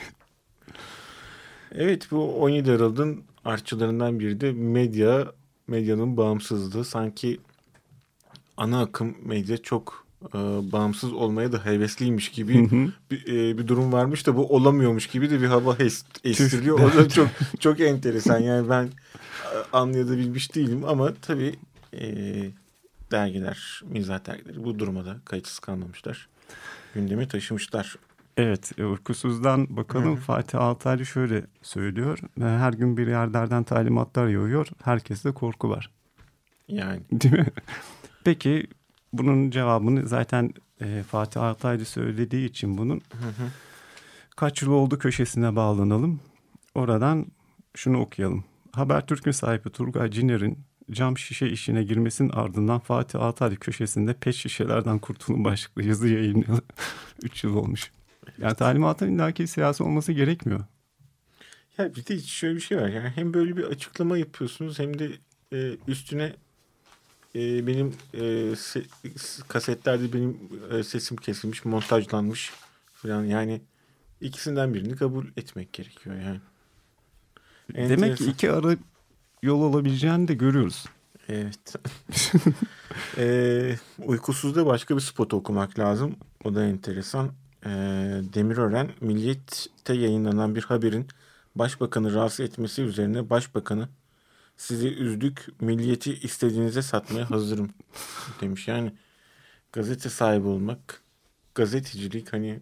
Evet 1.71 2.11
bu 2.11 2.35
17 2.43 2.71
Aralık'ın 2.71 3.23
artçılarından 3.45 4.19
biri 4.19 4.41
de 4.41 4.51
medya, 4.51 5.31
medyanın 5.67 6.17
bağımsızlığı. 6.17 6.85
Sanki 6.85 7.39
ana 8.57 8.81
akım 8.81 9.17
medya 9.23 9.57
çok 9.57 10.06
e, 10.25 10.37
bağımsız 10.71 11.13
olmaya 11.13 11.51
da 11.51 11.65
hevesliymiş 11.65 12.29
gibi 12.31 12.69
bir, 13.11 13.27
e, 13.51 13.57
bir 13.57 13.67
durum 13.67 13.91
varmış 13.93 14.27
da 14.27 14.35
bu 14.35 14.55
olamıyormuş 14.55 15.07
gibi 15.07 15.29
de 15.29 15.41
bir 15.41 15.47
hava 15.47 15.73
es- 15.73 16.05
estiriliyor. 16.23 16.79
O 16.79 16.93
da 16.97 17.09
çok 17.09 17.27
çok 17.59 17.79
enteresan. 17.79 18.39
Yani 18.39 18.69
ben 18.69 18.83
e, 18.83 18.89
anlayabilmiş 19.73 20.55
değilim 20.55 20.83
ama 20.87 21.13
tabii 21.21 21.55
e, 21.93 22.05
dergiler, 23.11 23.81
mizah 23.89 24.25
dergileri 24.25 24.63
bu 24.63 24.79
duruma 24.79 25.05
da 25.05 25.17
kayıtsız 25.25 25.59
kalmamışlar. 25.59 26.27
Gündemi 26.93 27.27
taşımışlar. 27.27 27.95
Evet, 28.37 28.71
e, 28.79 28.85
uykusuzdan 28.85 29.77
bakalım. 29.77 30.15
Fatih 30.15 30.59
Altaylı 30.59 31.05
şöyle 31.05 31.45
söylüyor. 31.61 32.19
E, 32.39 32.43
Her 32.43 32.73
gün 32.73 32.97
bir 32.97 33.07
yerlerden 33.07 33.63
talimatlar 33.63 34.27
yağıyor. 34.27 34.67
Herkeste 34.83 35.31
korku 35.31 35.69
var. 35.69 35.89
Yani 36.67 37.01
Değil 37.11 37.33
mi? 37.33 37.47
Peki 38.23 38.67
bunun 39.17 39.51
cevabını 39.51 40.07
zaten 40.07 40.53
e, 40.81 41.03
Fatih 41.03 41.41
Altaylı 41.41 41.85
söylediği 41.85 42.49
için 42.49 42.77
bunun 42.77 43.01
kaç 44.35 44.61
yıl 44.61 44.71
oldu 44.71 44.99
köşesine 44.99 45.55
bağlanalım. 45.55 46.19
Oradan 46.75 47.25
şunu 47.75 47.99
okuyalım. 47.99 48.43
Habertürk'ün 48.71 49.31
sahibi 49.31 49.69
Turgay 49.69 50.11
Ciner'in 50.11 50.59
cam 50.91 51.17
şişe 51.17 51.47
işine 51.47 51.83
girmesinin 51.83 52.29
ardından 52.29 52.79
Fatih 52.79 53.21
Altaylı 53.21 53.55
köşesinde 53.55 54.13
pet 54.13 54.35
şişelerden 54.35 54.99
kurtulun 54.99 55.43
başlıklı 55.43 55.83
yazı 55.83 56.07
yayınlayalı 56.07 56.61
3 57.23 57.43
yıl 57.43 57.55
olmuş. 57.55 57.91
Yani 58.37 58.55
talimatın 58.55 59.15
illaki 59.15 59.47
siyasi 59.47 59.83
olması 59.83 60.11
gerekmiyor. 60.11 60.65
Ya 61.77 61.95
bir 61.95 62.05
de 62.05 62.19
şöyle 62.19 62.55
bir 62.55 62.61
şey 62.61 62.77
var. 62.77 62.87
Yani 62.87 63.09
hem 63.15 63.33
böyle 63.33 63.57
bir 63.57 63.63
açıklama 63.63 64.17
yapıyorsunuz 64.17 64.79
hem 64.79 64.99
de 64.99 65.09
e, 65.53 65.77
üstüne 65.87 66.33
e, 67.35 67.67
benim 67.67 67.93
e, 68.13 68.19
se- 68.55 68.85
kasetlerde 69.47 70.13
benim 70.13 70.37
e, 70.71 70.83
sesim 70.83 71.17
kesilmiş, 71.17 71.65
montajlanmış 71.65 72.51
falan. 72.93 73.23
Yani 73.23 73.61
ikisinden 74.21 74.73
birini 74.73 74.95
kabul 74.95 75.25
etmek 75.37 75.73
gerekiyor 75.73 76.15
yani. 76.15 76.39
Demek 77.75 77.89
ki 77.89 78.03
Enteresan. 78.03 78.27
iki 78.27 78.51
ara 78.51 78.75
yol 79.43 79.61
olabileceğini 79.61 80.27
de 80.27 80.33
görüyoruz. 80.33 80.85
Evet. 81.29 81.75
e, 83.17 83.75
uykusuzda 84.05 84.65
başka 84.65 84.95
bir 84.95 85.01
spot 85.01 85.33
okumak 85.33 85.79
lazım. 85.79 86.15
O 86.43 86.55
da 86.55 86.65
enteresan. 86.65 87.31
E, 87.65 87.69
Demirören 88.33 88.89
Milliyet'te 89.01 89.93
yayınlanan 89.93 90.55
bir 90.55 90.63
haberin 90.63 91.07
başbakanı 91.55 92.13
rahatsız 92.13 92.39
etmesi 92.39 92.81
üzerine 92.81 93.29
başbakanı 93.29 93.89
sizi 94.57 94.87
üzdük 94.87 95.47
milliyeti 95.61 96.13
istediğinize 96.13 96.81
satmaya 96.81 97.29
hazırım 97.31 97.69
demiş. 98.41 98.67
Yani 98.67 98.93
gazete 99.71 100.09
sahibi 100.09 100.47
olmak 100.47 101.01
gazetecilik 101.55 102.33
hani 102.33 102.59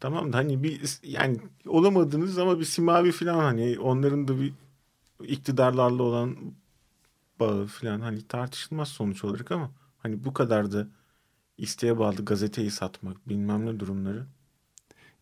tamam 0.00 0.32
da 0.32 0.36
hani 0.36 0.62
bir 0.62 0.98
yani 1.02 1.38
olamadınız 1.66 2.38
ama 2.38 2.60
bir 2.60 2.64
simavi 2.64 3.12
falan 3.12 3.38
hani 3.38 3.78
onların 3.78 4.28
da 4.28 4.40
bir 4.40 4.52
iktidarlarla 5.20 6.02
olan 6.02 6.36
bağı 7.40 7.66
falan 7.66 8.00
hani 8.00 8.22
tartışılmaz 8.28 8.88
sonuç 8.88 9.24
olarak 9.24 9.52
ama 9.52 9.70
hani 9.98 10.24
bu 10.24 10.32
kadar 10.32 10.72
da 10.72 10.88
isteğe 11.58 11.98
bağlı 11.98 12.24
gazeteyi 12.24 12.70
satmak 12.70 13.28
bilmem 13.28 13.66
ne 13.66 13.80
durumları. 13.80 14.26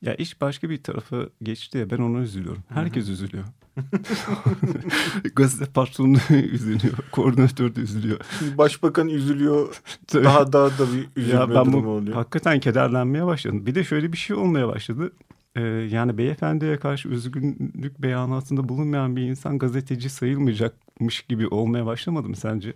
Ya 0.02 0.14
iş 0.14 0.40
başka 0.40 0.70
bir 0.70 0.82
tarafa 0.82 1.16
geçti 1.42 1.78
ya 1.78 1.90
ben 1.90 1.98
ona 1.98 2.18
üzülüyorum. 2.18 2.62
Herkes 2.68 3.08
üzülüyor. 3.08 3.44
Gazete 5.36 5.72
patronu 5.72 6.16
üzülüyor. 6.30 6.94
Koordinatör 7.12 7.74
de 7.74 7.80
üzülüyor. 7.80 8.20
Başbakan 8.58 9.08
üzülüyor. 9.08 9.82
Tabii. 10.06 10.24
daha 10.24 10.52
daha 10.52 10.68
da 10.78 10.86
bir 10.92 11.08
üzülme 11.22 11.40
ya 11.40 11.48
ben 11.48 11.54
durumu 11.56 11.84
bu 11.84 11.88
oluyor. 11.88 12.16
hakikaten 12.16 12.60
kederlenmeye 12.60 13.26
başladım. 13.26 13.66
Bir 13.66 13.74
de 13.74 13.84
şöyle 13.84 14.12
bir 14.12 14.16
şey 14.18 14.36
olmaya 14.36 14.68
başladı. 14.68 15.12
Ee, 15.56 15.60
yani 15.62 16.18
beyefendiye 16.18 16.76
karşı 16.76 17.08
üzgünlük 17.08 18.02
beyanatında 18.02 18.68
bulunmayan 18.68 19.16
bir 19.16 19.22
insan 19.22 19.58
gazeteci 19.58 20.10
sayılmayacakmış 20.10 21.22
gibi 21.22 21.46
olmaya 21.48 21.86
başlamadı 21.86 22.28
mı 22.28 22.36
sence? 22.36 22.74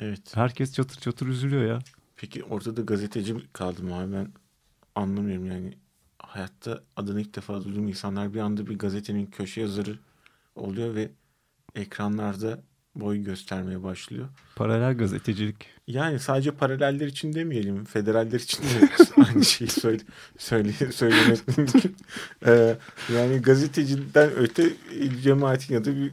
Evet. 0.00 0.36
Herkes 0.36 0.72
çatır 0.74 1.00
çatır 1.00 1.26
üzülüyor 1.26 1.64
ya. 1.64 1.78
Peki 2.16 2.44
ortada 2.44 2.80
gazeteci 2.82 3.34
kaldım 3.52 3.92
abi 3.92 4.12
ben 4.12 4.28
anlamıyorum 4.94 5.46
yani. 5.46 5.74
Hayatta 6.34 6.82
adını 6.96 7.20
ilk 7.20 7.36
defa 7.36 7.64
duyduğum 7.64 7.88
insanlar 7.88 8.34
bir 8.34 8.40
anda 8.40 8.66
bir 8.66 8.78
gazetenin 8.78 9.26
köşe 9.26 9.60
yazarı 9.60 9.98
oluyor 10.54 10.94
ve 10.94 11.10
ekranlarda 11.74 12.62
boy 12.94 13.18
göstermeye 13.18 13.82
başlıyor. 13.82 14.28
Paralel 14.56 14.96
gazetecilik. 14.96 15.56
Yani 15.86 16.18
sadece 16.18 16.50
paraleller 16.50 17.06
için 17.06 17.32
demeyelim, 17.32 17.84
federaller 17.84 18.40
için 18.40 18.62
de 18.62 18.88
aynı 19.28 19.44
şeyi 19.44 19.70
söyle, 19.70 20.02
söyle, 20.38 20.72
söylemek 20.92 21.48
mümkün. 21.58 21.96
Ee, 22.46 22.76
yani 23.14 23.42
gazeteciden 23.42 24.30
öte 24.36 24.72
cemaatin 25.22 25.74
ya 25.74 25.84
da 25.84 25.90
bir 25.96 26.12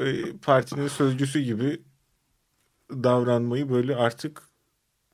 e, 0.00 0.36
partinin 0.36 0.88
sözcüsü 0.88 1.40
gibi 1.40 1.80
davranmayı 2.90 3.70
böyle 3.70 3.96
artık 3.96 4.49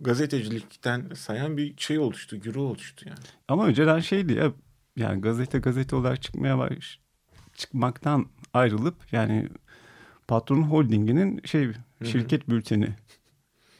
gazetecilikten 0.00 1.10
sayan 1.14 1.56
bir 1.56 1.74
şey 1.76 1.98
oluştu, 1.98 2.40
güruh 2.40 2.62
oluştu 2.62 3.08
yani. 3.08 3.18
Ama 3.48 3.66
önceden 3.66 4.00
şeydi 4.00 4.32
ya 4.32 4.52
yani 4.96 5.20
gazete 5.20 5.58
gazete 5.58 5.96
olarak 5.96 6.22
çıkmaya 6.22 6.58
baş 6.58 6.98
çıkmaktan 7.54 8.26
ayrılıp 8.54 8.94
yani 9.12 9.48
patron 10.28 10.62
holdinginin 10.62 11.40
şey 11.44 11.68
şirket 12.04 12.48
bülteni 12.48 12.88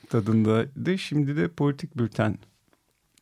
tadındaydı. 0.08 0.98
Şimdi 0.98 1.36
de 1.36 1.48
politik 1.48 1.98
bülten 1.98 2.38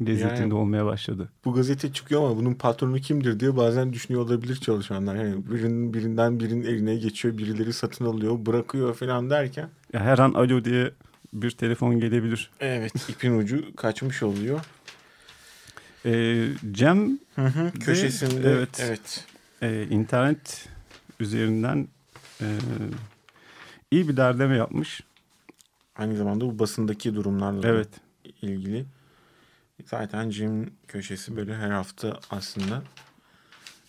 lezzetinde 0.00 0.40
Yani- 0.40 0.54
olmaya 0.54 0.86
başladı. 0.86 1.32
Bu 1.44 1.52
gazete 1.54 1.92
çıkıyor 1.92 2.20
ama 2.26 2.36
bunun 2.36 2.54
patronu 2.54 2.96
kimdir 3.00 3.40
diye 3.40 3.56
bazen 3.56 3.92
düşünüyor 3.92 4.24
olabilir 4.24 4.56
çalışanlar. 4.56 5.14
Yani 5.14 5.46
birinin 5.50 5.94
birinden 5.94 6.40
birinin 6.40 6.62
eline 6.64 6.96
geçiyor, 6.96 7.38
birileri 7.38 7.72
satın 7.72 8.04
alıyor, 8.04 8.46
bırakıyor 8.46 8.94
falan 8.94 9.30
derken. 9.30 9.70
Ya 9.92 10.00
her 10.00 10.18
an 10.18 10.32
alo 10.32 10.64
diye 10.64 10.92
bir 11.34 11.50
telefon 11.50 12.00
gelebilir. 12.00 12.50
Evet, 12.60 12.92
ipin 13.08 13.38
ucu 13.38 13.76
kaçmış 13.76 14.22
oluyor. 14.22 14.60
Ee, 16.06 16.48
Cem 16.72 17.18
Hı 17.34 17.46
hı, 17.46 17.72
köşesinde 17.80 18.50
evet. 18.50 18.80
evet. 18.82 19.24
e, 19.62 19.86
internet 19.90 20.68
üzerinden 21.20 21.88
e, 22.40 22.46
iyi 23.90 24.08
bir 24.08 24.16
derleme 24.16 24.56
yapmış. 24.56 25.00
Aynı 25.96 26.16
zamanda 26.16 26.44
bu 26.44 26.58
basındaki 26.58 27.14
durumlarla 27.14 27.68
Evet. 27.68 27.88
ilgili. 28.42 28.84
Zaten 29.86 30.30
Jim 30.30 30.70
köşesi 30.88 31.36
böyle 31.36 31.56
her 31.56 31.70
hafta 31.70 32.20
aslında 32.30 32.82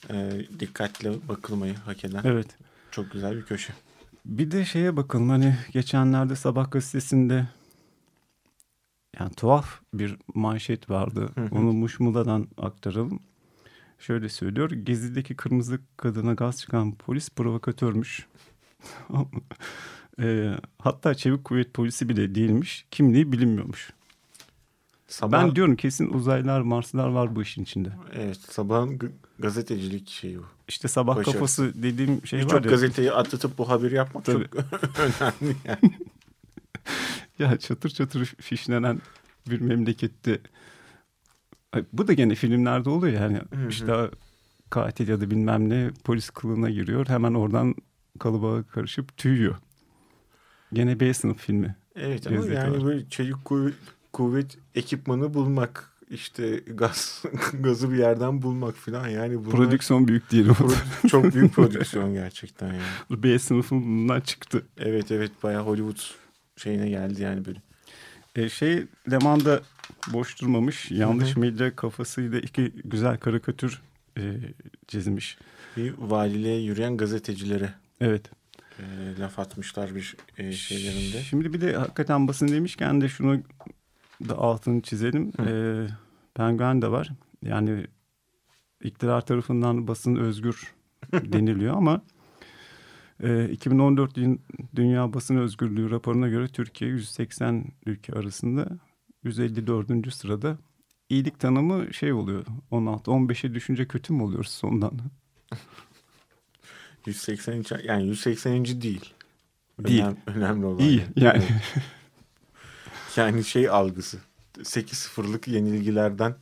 e, 0.09 0.31
dikkatle 0.59 1.27
bakılmayı 1.27 1.75
hak 1.75 2.05
eden 2.05 2.21
Evet. 2.23 2.47
çok 2.91 3.11
güzel 3.11 3.37
bir 3.37 3.43
köşe. 3.43 3.73
Bir 4.25 4.51
de 4.51 4.65
şeye 4.65 4.97
bakalım 4.97 5.29
hani 5.29 5.55
geçenlerde 5.71 6.35
Sabah 6.35 6.71
gazetesinde 6.71 7.47
yani 9.19 9.33
tuhaf 9.33 9.81
bir 9.93 10.17
manşet 10.35 10.89
vardı. 10.89 11.29
Onu 11.51 11.73
Muşmula'dan 11.73 12.47
aktaralım. 12.57 13.19
Şöyle 13.99 14.29
söylüyor. 14.29 14.71
Gezi'deki 14.71 15.35
kırmızı 15.35 15.79
kadına 15.97 16.33
gaz 16.33 16.59
çıkan 16.61 16.95
polis 16.95 17.29
provokatörmüş. 17.29 18.27
Eee, 20.19 20.57
hatta 20.79 21.15
çevik 21.15 21.43
kuvvet 21.43 21.73
polisi 21.73 22.09
bile 22.09 22.35
değilmiş. 22.35 22.85
Kimliği 22.91 23.31
bilinmiyormuş. 23.31 23.93
Sabah, 25.15 25.31
Ben 25.43 25.55
diyorum 25.55 25.75
kesin 25.75 26.13
uzaylılar, 26.13 26.61
Marslılar 26.61 27.07
var 27.07 27.35
bu 27.35 27.41
işin 27.41 27.63
içinde. 27.63 27.89
Evet, 28.13 28.37
sabahın 28.49 28.99
gazetecilik 29.39 30.09
şeyi 30.09 30.37
bu. 30.39 30.43
İşte 30.67 30.87
sabah 30.87 31.15
Başarısı. 31.15 31.31
kafası 31.33 31.83
dediğim 31.83 32.27
şey 32.27 32.39
var 32.39 32.45
Birçok 32.45 32.65
ya. 32.65 32.71
gazeteyi 32.71 33.11
atlatıp 33.11 33.57
bu 33.57 33.69
haberi 33.69 33.95
yapmak 33.95 34.25
Tabii. 34.25 34.43
çok 34.43 34.55
önemli 34.99 35.55
yani. 35.65 35.79
Ya 37.39 37.57
çatır 37.57 37.89
çatır 37.89 38.25
fişlenen 38.25 39.01
bir 39.49 39.61
memlekette. 39.61 40.39
Bu 41.93 42.07
da 42.07 42.13
gene 42.13 42.35
filmlerde 42.35 42.89
oluyor 42.89 43.21
yani. 43.21 43.37
hı. 43.37 43.67
İşte 43.69 44.09
katil 44.69 45.07
ya 45.07 45.21
da 45.21 45.31
bilmem 45.31 45.69
ne 45.69 45.91
polis 46.03 46.29
kılığına 46.29 46.69
giriyor. 46.69 47.07
Hemen 47.07 47.33
oradan 47.33 47.75
kalıba 48.19 48.63
karışıp 48.63 49.17
tüyüyor. 49.17 49.55
Gene 50.73 50.99
B 50.99 51.13
sınıf 51.13 51.37
filmi. 51.41 51.75
Evet 51.95 52.27
ama 52.27 52.45
yani 52.45 52.77
var. 52.77 52.85
böyle 52.85 53.09
çelik 53.09 53.45
kuvvet, 53.45 53.73
kuvvet 54.15 54.57
ekipmanı 54.75 55.33
bulmak 55.33 55.91
işte 56.09 56.55
gaz 56.67 57.23
gazı 57.59 57.91
bir 57.91 57.97
yerden 57.97 58.41
bulmak 58.41 58.75
falan 58.75 59.07
yani 59.07 59.45
bunlar 59.45 59.55
Prodüksiyon 59.55 60.07
büyük 60.07 60.31
değil. 60.31 60.45
pro- 60.47 61.07
çok 61.09 61.33
büyük 61.35 61.53
prodüksiyon 61.53 62.13
gerçekten 62.13 62.67
yani. 62.67 62.83
B 63.23 63.39
sınıfından 63.39 64.21
çıktı. 64.21 64.65
Evet 64.77 65.11
evet 65.11 65.31
bayağı 65.43 65.63
Hollywood 65.63 65.99
şeyine 66.57 66.89
geldi 66.89 67.21
yani 67.21 67.45
böyle. 67.45 67.61
E, 68.35 68.49
şey 68.49 68.85
Leman'da 69.11 69.61
boş 70.13 70.41
durmamış. 70.41 70.91
Yanlış 70.91 71.37
medya 71.37 71.75
kafasıyla 71.75 72.39
iki 72.39 72.71
güzel 72.85 73.17
karikatür 73.17 73.81
e, 74.17 74.21
çizmiş. 74.87 75.37
Bir 75.77 75.93
valiliğe 75.97 76.61
yürüyen 76.61 76.97
gazetecilere 76.97 77.73
Evet. 78.01 78.31
e, 78.79 78.83
laf 79.19 79.39
atmışlar 79.39 79.95
bir 79.95 80.15
e, 80.37 80.51
şeylerinde. 80.51 81.21
Şimdi 81.23 81.53
bir 81.53 81.61
de 81.61 81.75
hakikaten 81.75 82.27
basın 82.27 82.47
demişken 82.47 83.01
de 83.01 83.09
şunu 83.09 83.41
da 84.29 84.37
altını 84.37 84.81
çizelim. 84.81 85.31
Ee, 85.47 85.87
penguen 86.33 86.81
de 86.81 86.91
var. 86.91 87.09
Yani 87.41 87.87
iktidar 88.83 89.25
tarafından 89.25 89.87
basın 89.87 90.15
özgür 90.15 90.73
deniliyor 91.13 91.77
ama 91.77 92.01
e, 93.23 93.49
2014 93.49 94.17
Dü- 94.17 94.37
Dünya 94.75 95.13
Basın 95.13 95.37
Özgürlüğü 95.37 95.91
raporuna 95.91 96.27
göre 96.27 96.47
Türkiye 96.47 96.91
180 96.91 97.65
ülke 97.85 98.13
arasında 98.13 98.67
154. 99.23 100.13
sırada. 100.13 100.57
İyilik 101.09 101.39
tanımı 101.39 101.93
şey 101.93 102.13
oluyor 102.13 102.45
16-15'e 102.71 103.53
düşünce 103.53 103.87
kötü 103.87 104.13
mü 104.13 104.23
oluyoruz 104.23 104.51
sondan? 104.51 104.91
180 107.05 107.63
yani 107.83 108.07
180. 108.07 108.65
değil. 108.65 109.13
Değil. 109.79 110.01
Önem- 110.03 110.17
önemli 110.25 110.65
olan. 110.65 110.79
İyi 110.79 111.03
yani. 111.15 111.43
Yani 113.15 113.43
şey 113.43 113.69
algısı. 113.69 114.17
8-0'lık 114.57 115.47
yenilgilerden 115.47 116.35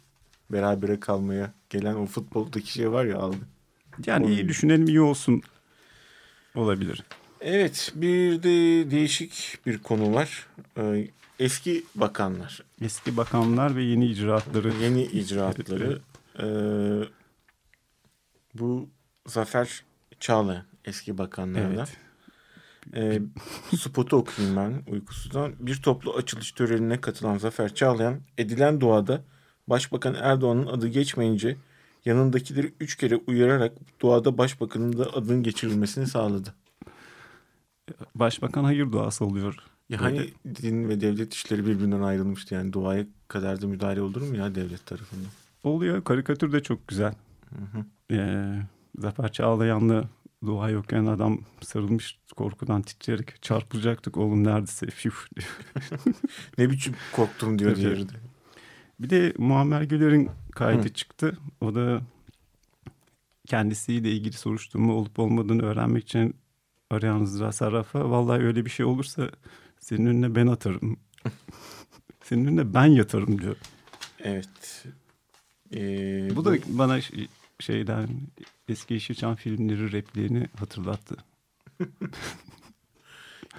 berabere 0.50 1.00
kalmaya 1.00 1.54
gelen 1.70 1.96
o 1.96 2.06
futboldaki 2.06 2.72
şey 2.72 2.92
var 2.92 3.06
ya 3.06 3.18
algı. 3.18 3.38
yani 4.06 4.28
iyi 4.28 4.48
düşünelim 4.48 4.88
iyi 4.88 5.02
olsun 5.02 5.42
olabilir. 6.56 7.04
Evet 7.42 7.92
bir 7.96 8.44
de 8.44 8.92
değişik 8.92 9.60
bir 9.66 9.78
konu 9.78 10.14
var. 10.14 10.48
Ee, 10.78 11.08
eski 11.40 11.84
bakanlar. 11.96 12.64
Eski 12.82 13.18
bakanlar 13.18 13.76
ve 13.76 13.84
yeni 13.84 14.06
icraatları. 14.06 14.74
Yeni 14.82 15.04
icraatları. 15.04 16.02
Ee, 16.40 16.46
bu 18.54 18.90
Zafer 19.28 19.84
Çağlayan 20.20 20.64
eski 20.86 21.18
bakanlardan. 21.18 21.76
Evet. 21.76 21.98
Ee, 22.96 23.22
spotu 23.78 24.18
okuyayım 24.18 24.58
ben 24.58 24.94
uykusuzdan. 24.94 25.54
Bir 25.60 25.82
toplu 25.82 26.14
açılış 26.14 26.52
törenine 26.52 27.02
katılan 27.02 27.38
Zafer 27.38 27.76
Çağlayan, 27.76 28.20
edilen 28.38 28.82
duada 28.82 29.22
Başbakan 29.68 30.16
Erdoğan'ın 30.16 30.68
adı 30.68 30.88
geçmeyince 30.88 31.58
yanındakileri 32.06 32.74
üç 32.80 32.98
kere 32.98 33.16
uyararak 33.28 33.74
duada 34.00 34.38
Başbakan'ın 34.38 34.98
da 34.98 35.14
adının 35.14 35.44
geçirilmesini 35.44 36.08
sağladı. 36.08 36.54
Başbakan 38.16 38.64
hayır 38.64 38.92
duası 38.92 39.26
oluyor. 39.26 39.56
Ya 39.90 40.00
Böyle. 40.00 40.18
hani 40.18 40.30
din 40.62 40.90
ve 40.90 41.02
devlet 41.02 41.34
işleri 41.34 41.66
birbirinden 41.66 42.02
ayrılmıştı 42.02 42.56
yani 42.56 42.74
duaya 42.74 43.06
kadar 43.28 43.62
da 43.62 43.68
müdahale 43.68 44.02
olur 44.02 44.22
mu 44.22 44.36
ya 44.36 44.56
devlet 44.56 44.86
tarafından? 44.86 45.32
Oluyor. 45.64 46.04
Karikatür 46.04 46.52
de 46.52 46.64
çok 46.64 46.88
güzel. 46.88 47.14
Hı 47.50 47.78
hı. 47.78 47.86
Ee, 48.16 48.62
Zafer 48.98 49.32
Çağlayan'la 49.32 50.04
dua 50.46 50.70
yokken 50.70 51.06
adam 51.06 51.40
sarılmış 51.62 52.20
korkudan 52.36 52.82
titreyerek 52.82 53.42
çarpılacaktık 53.44 54.18
oğlum 54.18 54.44
neredeyse. 54.44 54.88
Ne 56.58 56.70
biçim 56.70 56.96
korktum 57.16 57.60
diyor 57.60 57.76
diğeri 57.76 58.10
de. 58.10 58.14
Bir 59.00 59.10
de 59.10 59.34
Muammer 59.38 59.82
Güler'in 59.82 60.30
kaydı 60.52 60.84
Hı. 60.84 60.94
çıktı. 60.94 61.38
O 61.62 61.76
da 61.76 62.02
kendisiyle 63.48 64.12
ilgili 64.12 64.34
soruşturma 64.34 64.94
olup 64.94 65.20
olmadığını 65.20 65.64
öğrenmek 65.64 66.04
için 66.04 66.36
arayan 66.90 67.26
Zira 67.26 67.52
Sarraf'a 67.52 68.10
vallahi 68.10 68.44
öyle 68.44 68.66
bir 68.66 68.70
şey 68.70 68.86
olursa 68.86 69.30
senin 69.80 70.06
önüne 70.06 70.36
ben 70.36 70.48
atarım. 70.48 70.98
senin 72.24 72.46
önüne 72.46 72.74
ben 72.74 72.86
yatarım 72.86 73.42
diyor. 73.42 73.56
Evet. 74.20 74.86
Ee, 75.76 76.36
Bu 76.36 76.46
da 76.46 76.56
bana 76.68 77.02
ş- 77.02 77.28
şeyden 77.60 78.08
eski 78.68 78.94
Yeşilçam 78.94 79.36
filmleri 79.36 79.92
replerini 79.92 80.48
hatırlattı. 80.60 81.16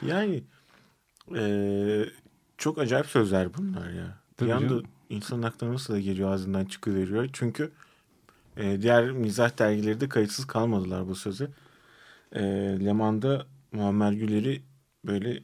Yani 0.07 0.45
eee, 1.35 2.09
çok 2.59 2.79
acayip 2.79 3.07
sözler 3.07 3.55
bunlar 3.55 3.91
ya. 3.91 4.19
Tabii 4.37 4.49
bir 4.49 4.55
anda 4.55 4.69
canım. 4.69 4.85
insanın 5.11 5.43
aklına 5.43 5.73
nasıl 5.73 5.95
da 5.95 6.01
geliyor 6.01 6.31
ağzından 6.33 6.65
çıkıveriyor. 6.65 7.29
Çünkü 7.33 7.73
eee, 8.59 8.83
diğer 8.83 9.11
mizah 9.11 9.59
dergileri 9.59 10.01
de 10.01 10.09
kayıtsız 10.09 10.47
kalmadılar 10.47 11.09
bu 11.09 11.15
sözü. 11.15 11.51
Eee 12.35 12.85
Leman'da 12.85 13.47
Muammer 13.73 14.13
Güler'i 14.13 14.63
böyle 15.05 15.43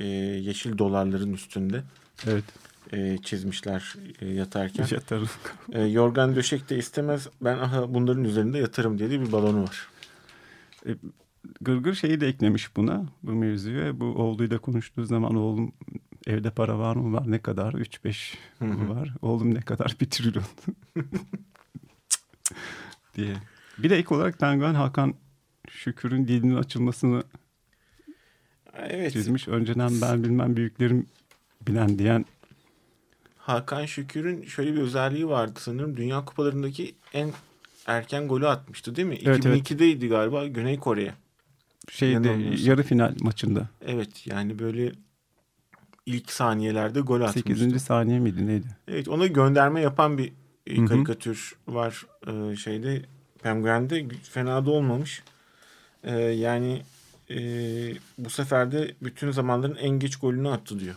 eee, 0.00 0.06
yeşil 0.40 0.78
dolarların 0.78 1.32
üstünde 1.32 1.82
Evet. 2.26 2.44
Eee, 2.92 3.18
çizmişler 3.22 3.94
eee, 4.22 4.34
yatarken. 4.34 4.86
Yatarım. 4.90 5.28
Eee, 5.72 5.82
yorgan 5.82 6.36
döşek 6.36 6.70
de 6.70 6.78
istemez 6.78 7.28
ben 7.40 7.58
aha 7.58 7.94
bunların 7.94 8.24
üzerinde 8.24 8.58
yatarım 8.58 8.98
diye 8.98 9.10
bir 9.10 9.32
balonu 9.32 9.62
var. 9.62 9.88
Gırgır 11.60 11.94
şeyi 11.94 12.20
de 12.20 12.26
eklemiş 12.28 12.76
buna 12.76 13.06
bu 13.22 13.32
mevzuya. 13.32 14.00
Bu 14.00 14.04
oğluyla 14.04 14.58
konuştuğu 14.58 15.04
zaman 15.04 15.34
oğlum 15.34 15.72
evde 16.26 16.50
para 16.50 16.78
var 16.78 16.96
mı 16.96 17.16
var 17.16 17.30
ne 17.30 17.38
kadar? 17.38 17.72
3-5 17.72 18.34
Hı 18.58 18.64
hı. 18.64 18.88
var. 18.88 19.14
Oğlum 19.22 19.54
ne 19.54 19.60
kadar? 19.60 19.96
Bir 20.00 20.10
trilyon. 20.10 20.44
diye. 23.16 23.34
Bir 23.78 23.90
de 23.90 23.96
ek 23.98 24.14
olarak 24.14 24.38
Penguen 24.38 24.74
Hakan 24.74 25.14
Şükür'ün 25.70 26.28
dilinin 26.28 26.56
açılmasını 26.56 27.22
Evet. 28.76 29.12
çizmiş. 29.12 29.48
Önceden 29.48 30.00
ben 30.02 30.24
bilmem 30.24 30.56
büyüklerim 30.56 31.06
bilen 31.68 31.98
diyen 31.98 32.24
Hakan 33.48 33.86
Şükür'ün 33.86 34.42
şöyle 34.42 34.74
bir 34.74 34.80
özelliği 34.80 35.28
vardı 35.28 35.60
sanırım. 35.62 35.96
Dünya 35.96 36.24
kupalarındaki 36.24 36.94
en 37.12 37.32
erken 37.86 38.28
golü 38.28 38.48
atmıştı 38.48 38.96
değil 38.96 39.08
mi? 39.08 39.18
Evet, 39.24 39.46
evet. 39.46 39.70
2002'deydi 39.70 40.08
galiba 40.08 40.46
Güney 40.46 40.78
Kore'ye. 40.78 41.14
şeyde 41.90 42.28
yarı 42.58 42.82
final 42.82 43.14
maçında. 43.20 43.68
Evet 43.86 44.26
yani 44.26 44.58
böyle 44.58 44.92
ilk 46.06 46.32
saniyelerde 46.32 47.00
gol 47.00 47.20
atmıştı. 47.20 47.54
8. 47.56 47.82
saniye 47.82 48.18
miydi 48.18 48.46
neydi? 48.46 48.66
Evet 48.88 49.08
ona 49.08 49.26
gönderme 49.26 49.80
yapan 49.80 50.18
bir 50.18 50.32
e, 50.66 50.84
karikatür 50.84 51.56
var 51.68 52.06
e, 52.26 52.56
şeyde 52.56 53.02
Penguen'de 53.42 54.08
fena 54.22 54.66
da 54.66 54.70
olmamış. 54.70 55.22
E, 56.04 56.20
yani 56.20 56.82
e, 57.30 57.38
bu 58.18 58.30
sefer 58.30 58.72
de 58.72 58.94
bütün 59.02 59.30
zamanların 59.30 59.76
en 59.76 59.90
geç 59.90 60.16
golünü 60.16 60.48
attı 60.48 60.80
diyor 60.80 60.96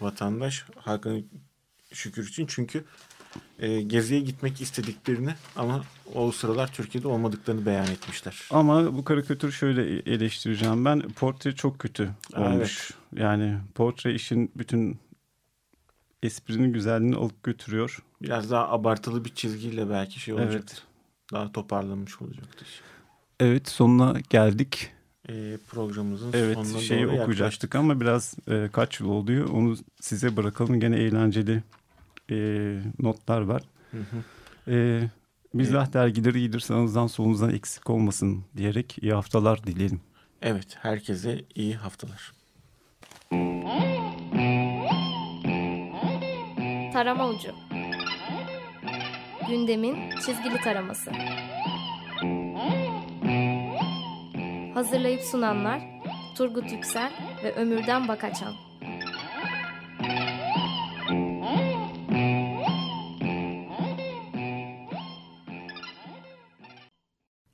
vatandaş 0.00 0.64
Hakan 0.76 1.22
Şükür 1.92 2.28
için 2.28 2.46
çünkü 2.46 2.84
e, 3.58 3.82
geziye 3.82 4.20
gitmek 4.20 4.60
istediklerini 4.60 5.34
ama 5.56 5.84
o 6.14 6.32
sıralar 6.32 6.72
Türkiye'de 6.72 7.08
olmadıklarını 7.08 7.66
beyan 7.66 7.86
etmişler. 7.86 8.48
Ama 8.50 8.96
bu 8.96 9.04
karikatür 9.04 9.52
şöyle 9.52 10.12
eleştireceğim 10.12 10.84
ben. 10.84 11.00
Portre 11.00 11.52
çok 11.52 11.78
kötü 11.78 12.10
olmuş. 12.36 12.90
Yani 13.16 13.58
portre 13.74 14.14
işin 14.14 14.50
bütün 14.56 14.98
esprinin 16.22 16.72
güzelliğini 16.72 17.16
alıp 17.16 17.42
götürüyor. 17.42 18.02
Biraz 18.22 18.50
daha 18.50 18.68
abartılı 18.68 19.24
bir 19.24 19.34
çizgiyle 19.34 19.90
belki 19.90 20.20
şey 20.20 20.34
olacaktır. 20.34 20.58
Evet. 20.58 20.82
Daha 21.32 21.52
toparlanmış 21.52 22.22
olacaktır. 22.22 22.68
Evet 23.40 23.68
sonuna 23.68 24.20
geldik. 24.30 24.92
E, 25.28 25.56
programımızın 25.68 26.30
Evet 26.32 26.54
sonuna 26.54 26.78
şeyi 26.78 27.06
doğru 27.06 27.20
okuyacaktık 27.22 27.74
ama 27.74 28.00
biraz 28.00 28.34
e, 28.48 28.68
kaç 28.72 29.00
yıl 29.00 29.08
oluyor 29.08 29.48
onu 29.48 29.76
size 30.00 30.36
bırakalım. 30.36 30.80
Gene 30.80 30.96
eğlenceli 30.96 31.62
e, 32.30 32.36
notlar 32.98 33.40
var. 33.40 33.62
Hı 33.90 33.98
hı. 33.98 34.72
E, 34.72 35.10
Mizah 35.52 35.92
dergileri 35.92 36.38
iyidir 36.38 36.60
sağınızdan 36.60 37.06
solunuzdan 37.06 37.54
eksik 37.54 37.90
olmasın 37.90 38.44
diyerek 38.56 38.98
iyi 39.02 39.12
haftalar 39.12 39.64
dileyelim. 39.64 40.00
Evet, 40.42 40.76
herkese 40.82 41.44
iyi 41.54 41.74
haftalar. 41.76 42.32
Tarama 46.92 47.28
Ucu 47.28 47.54
Gündemin 49.48 50.10
çizgili 50.10 50.60
taraması 50.64 51.10
Hazırlayıp 54.76 55.22
sunanlar 55.22 55.82
Turgut 56.36 56.72
Yüksel 56.72 57.12
ve 57.44 57.54
Ömürden 57.54 58.08
Bakaçan 58.08 58.54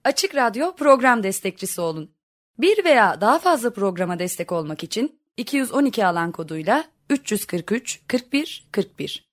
Açık 0.04 0.34
Radyo 0.34 0.74
program 0.76 1.22
destekçisi 1.22 1.80
olun. 1.80 2.14
Bir 2.58 2.84
veya 2.84 3.20
daha 3.20 3.38
fazla 3.38 3.72
programa 3.72 4.18
destek 4.18 4.52
olmak 4.52 4.82
için 4.84 5.20
212 5.36 6.06
alan 6.06 6.32
koduyla 6.32 6.84
343 7.10 8.00
41 8.08 8.68
41 8.72 9.31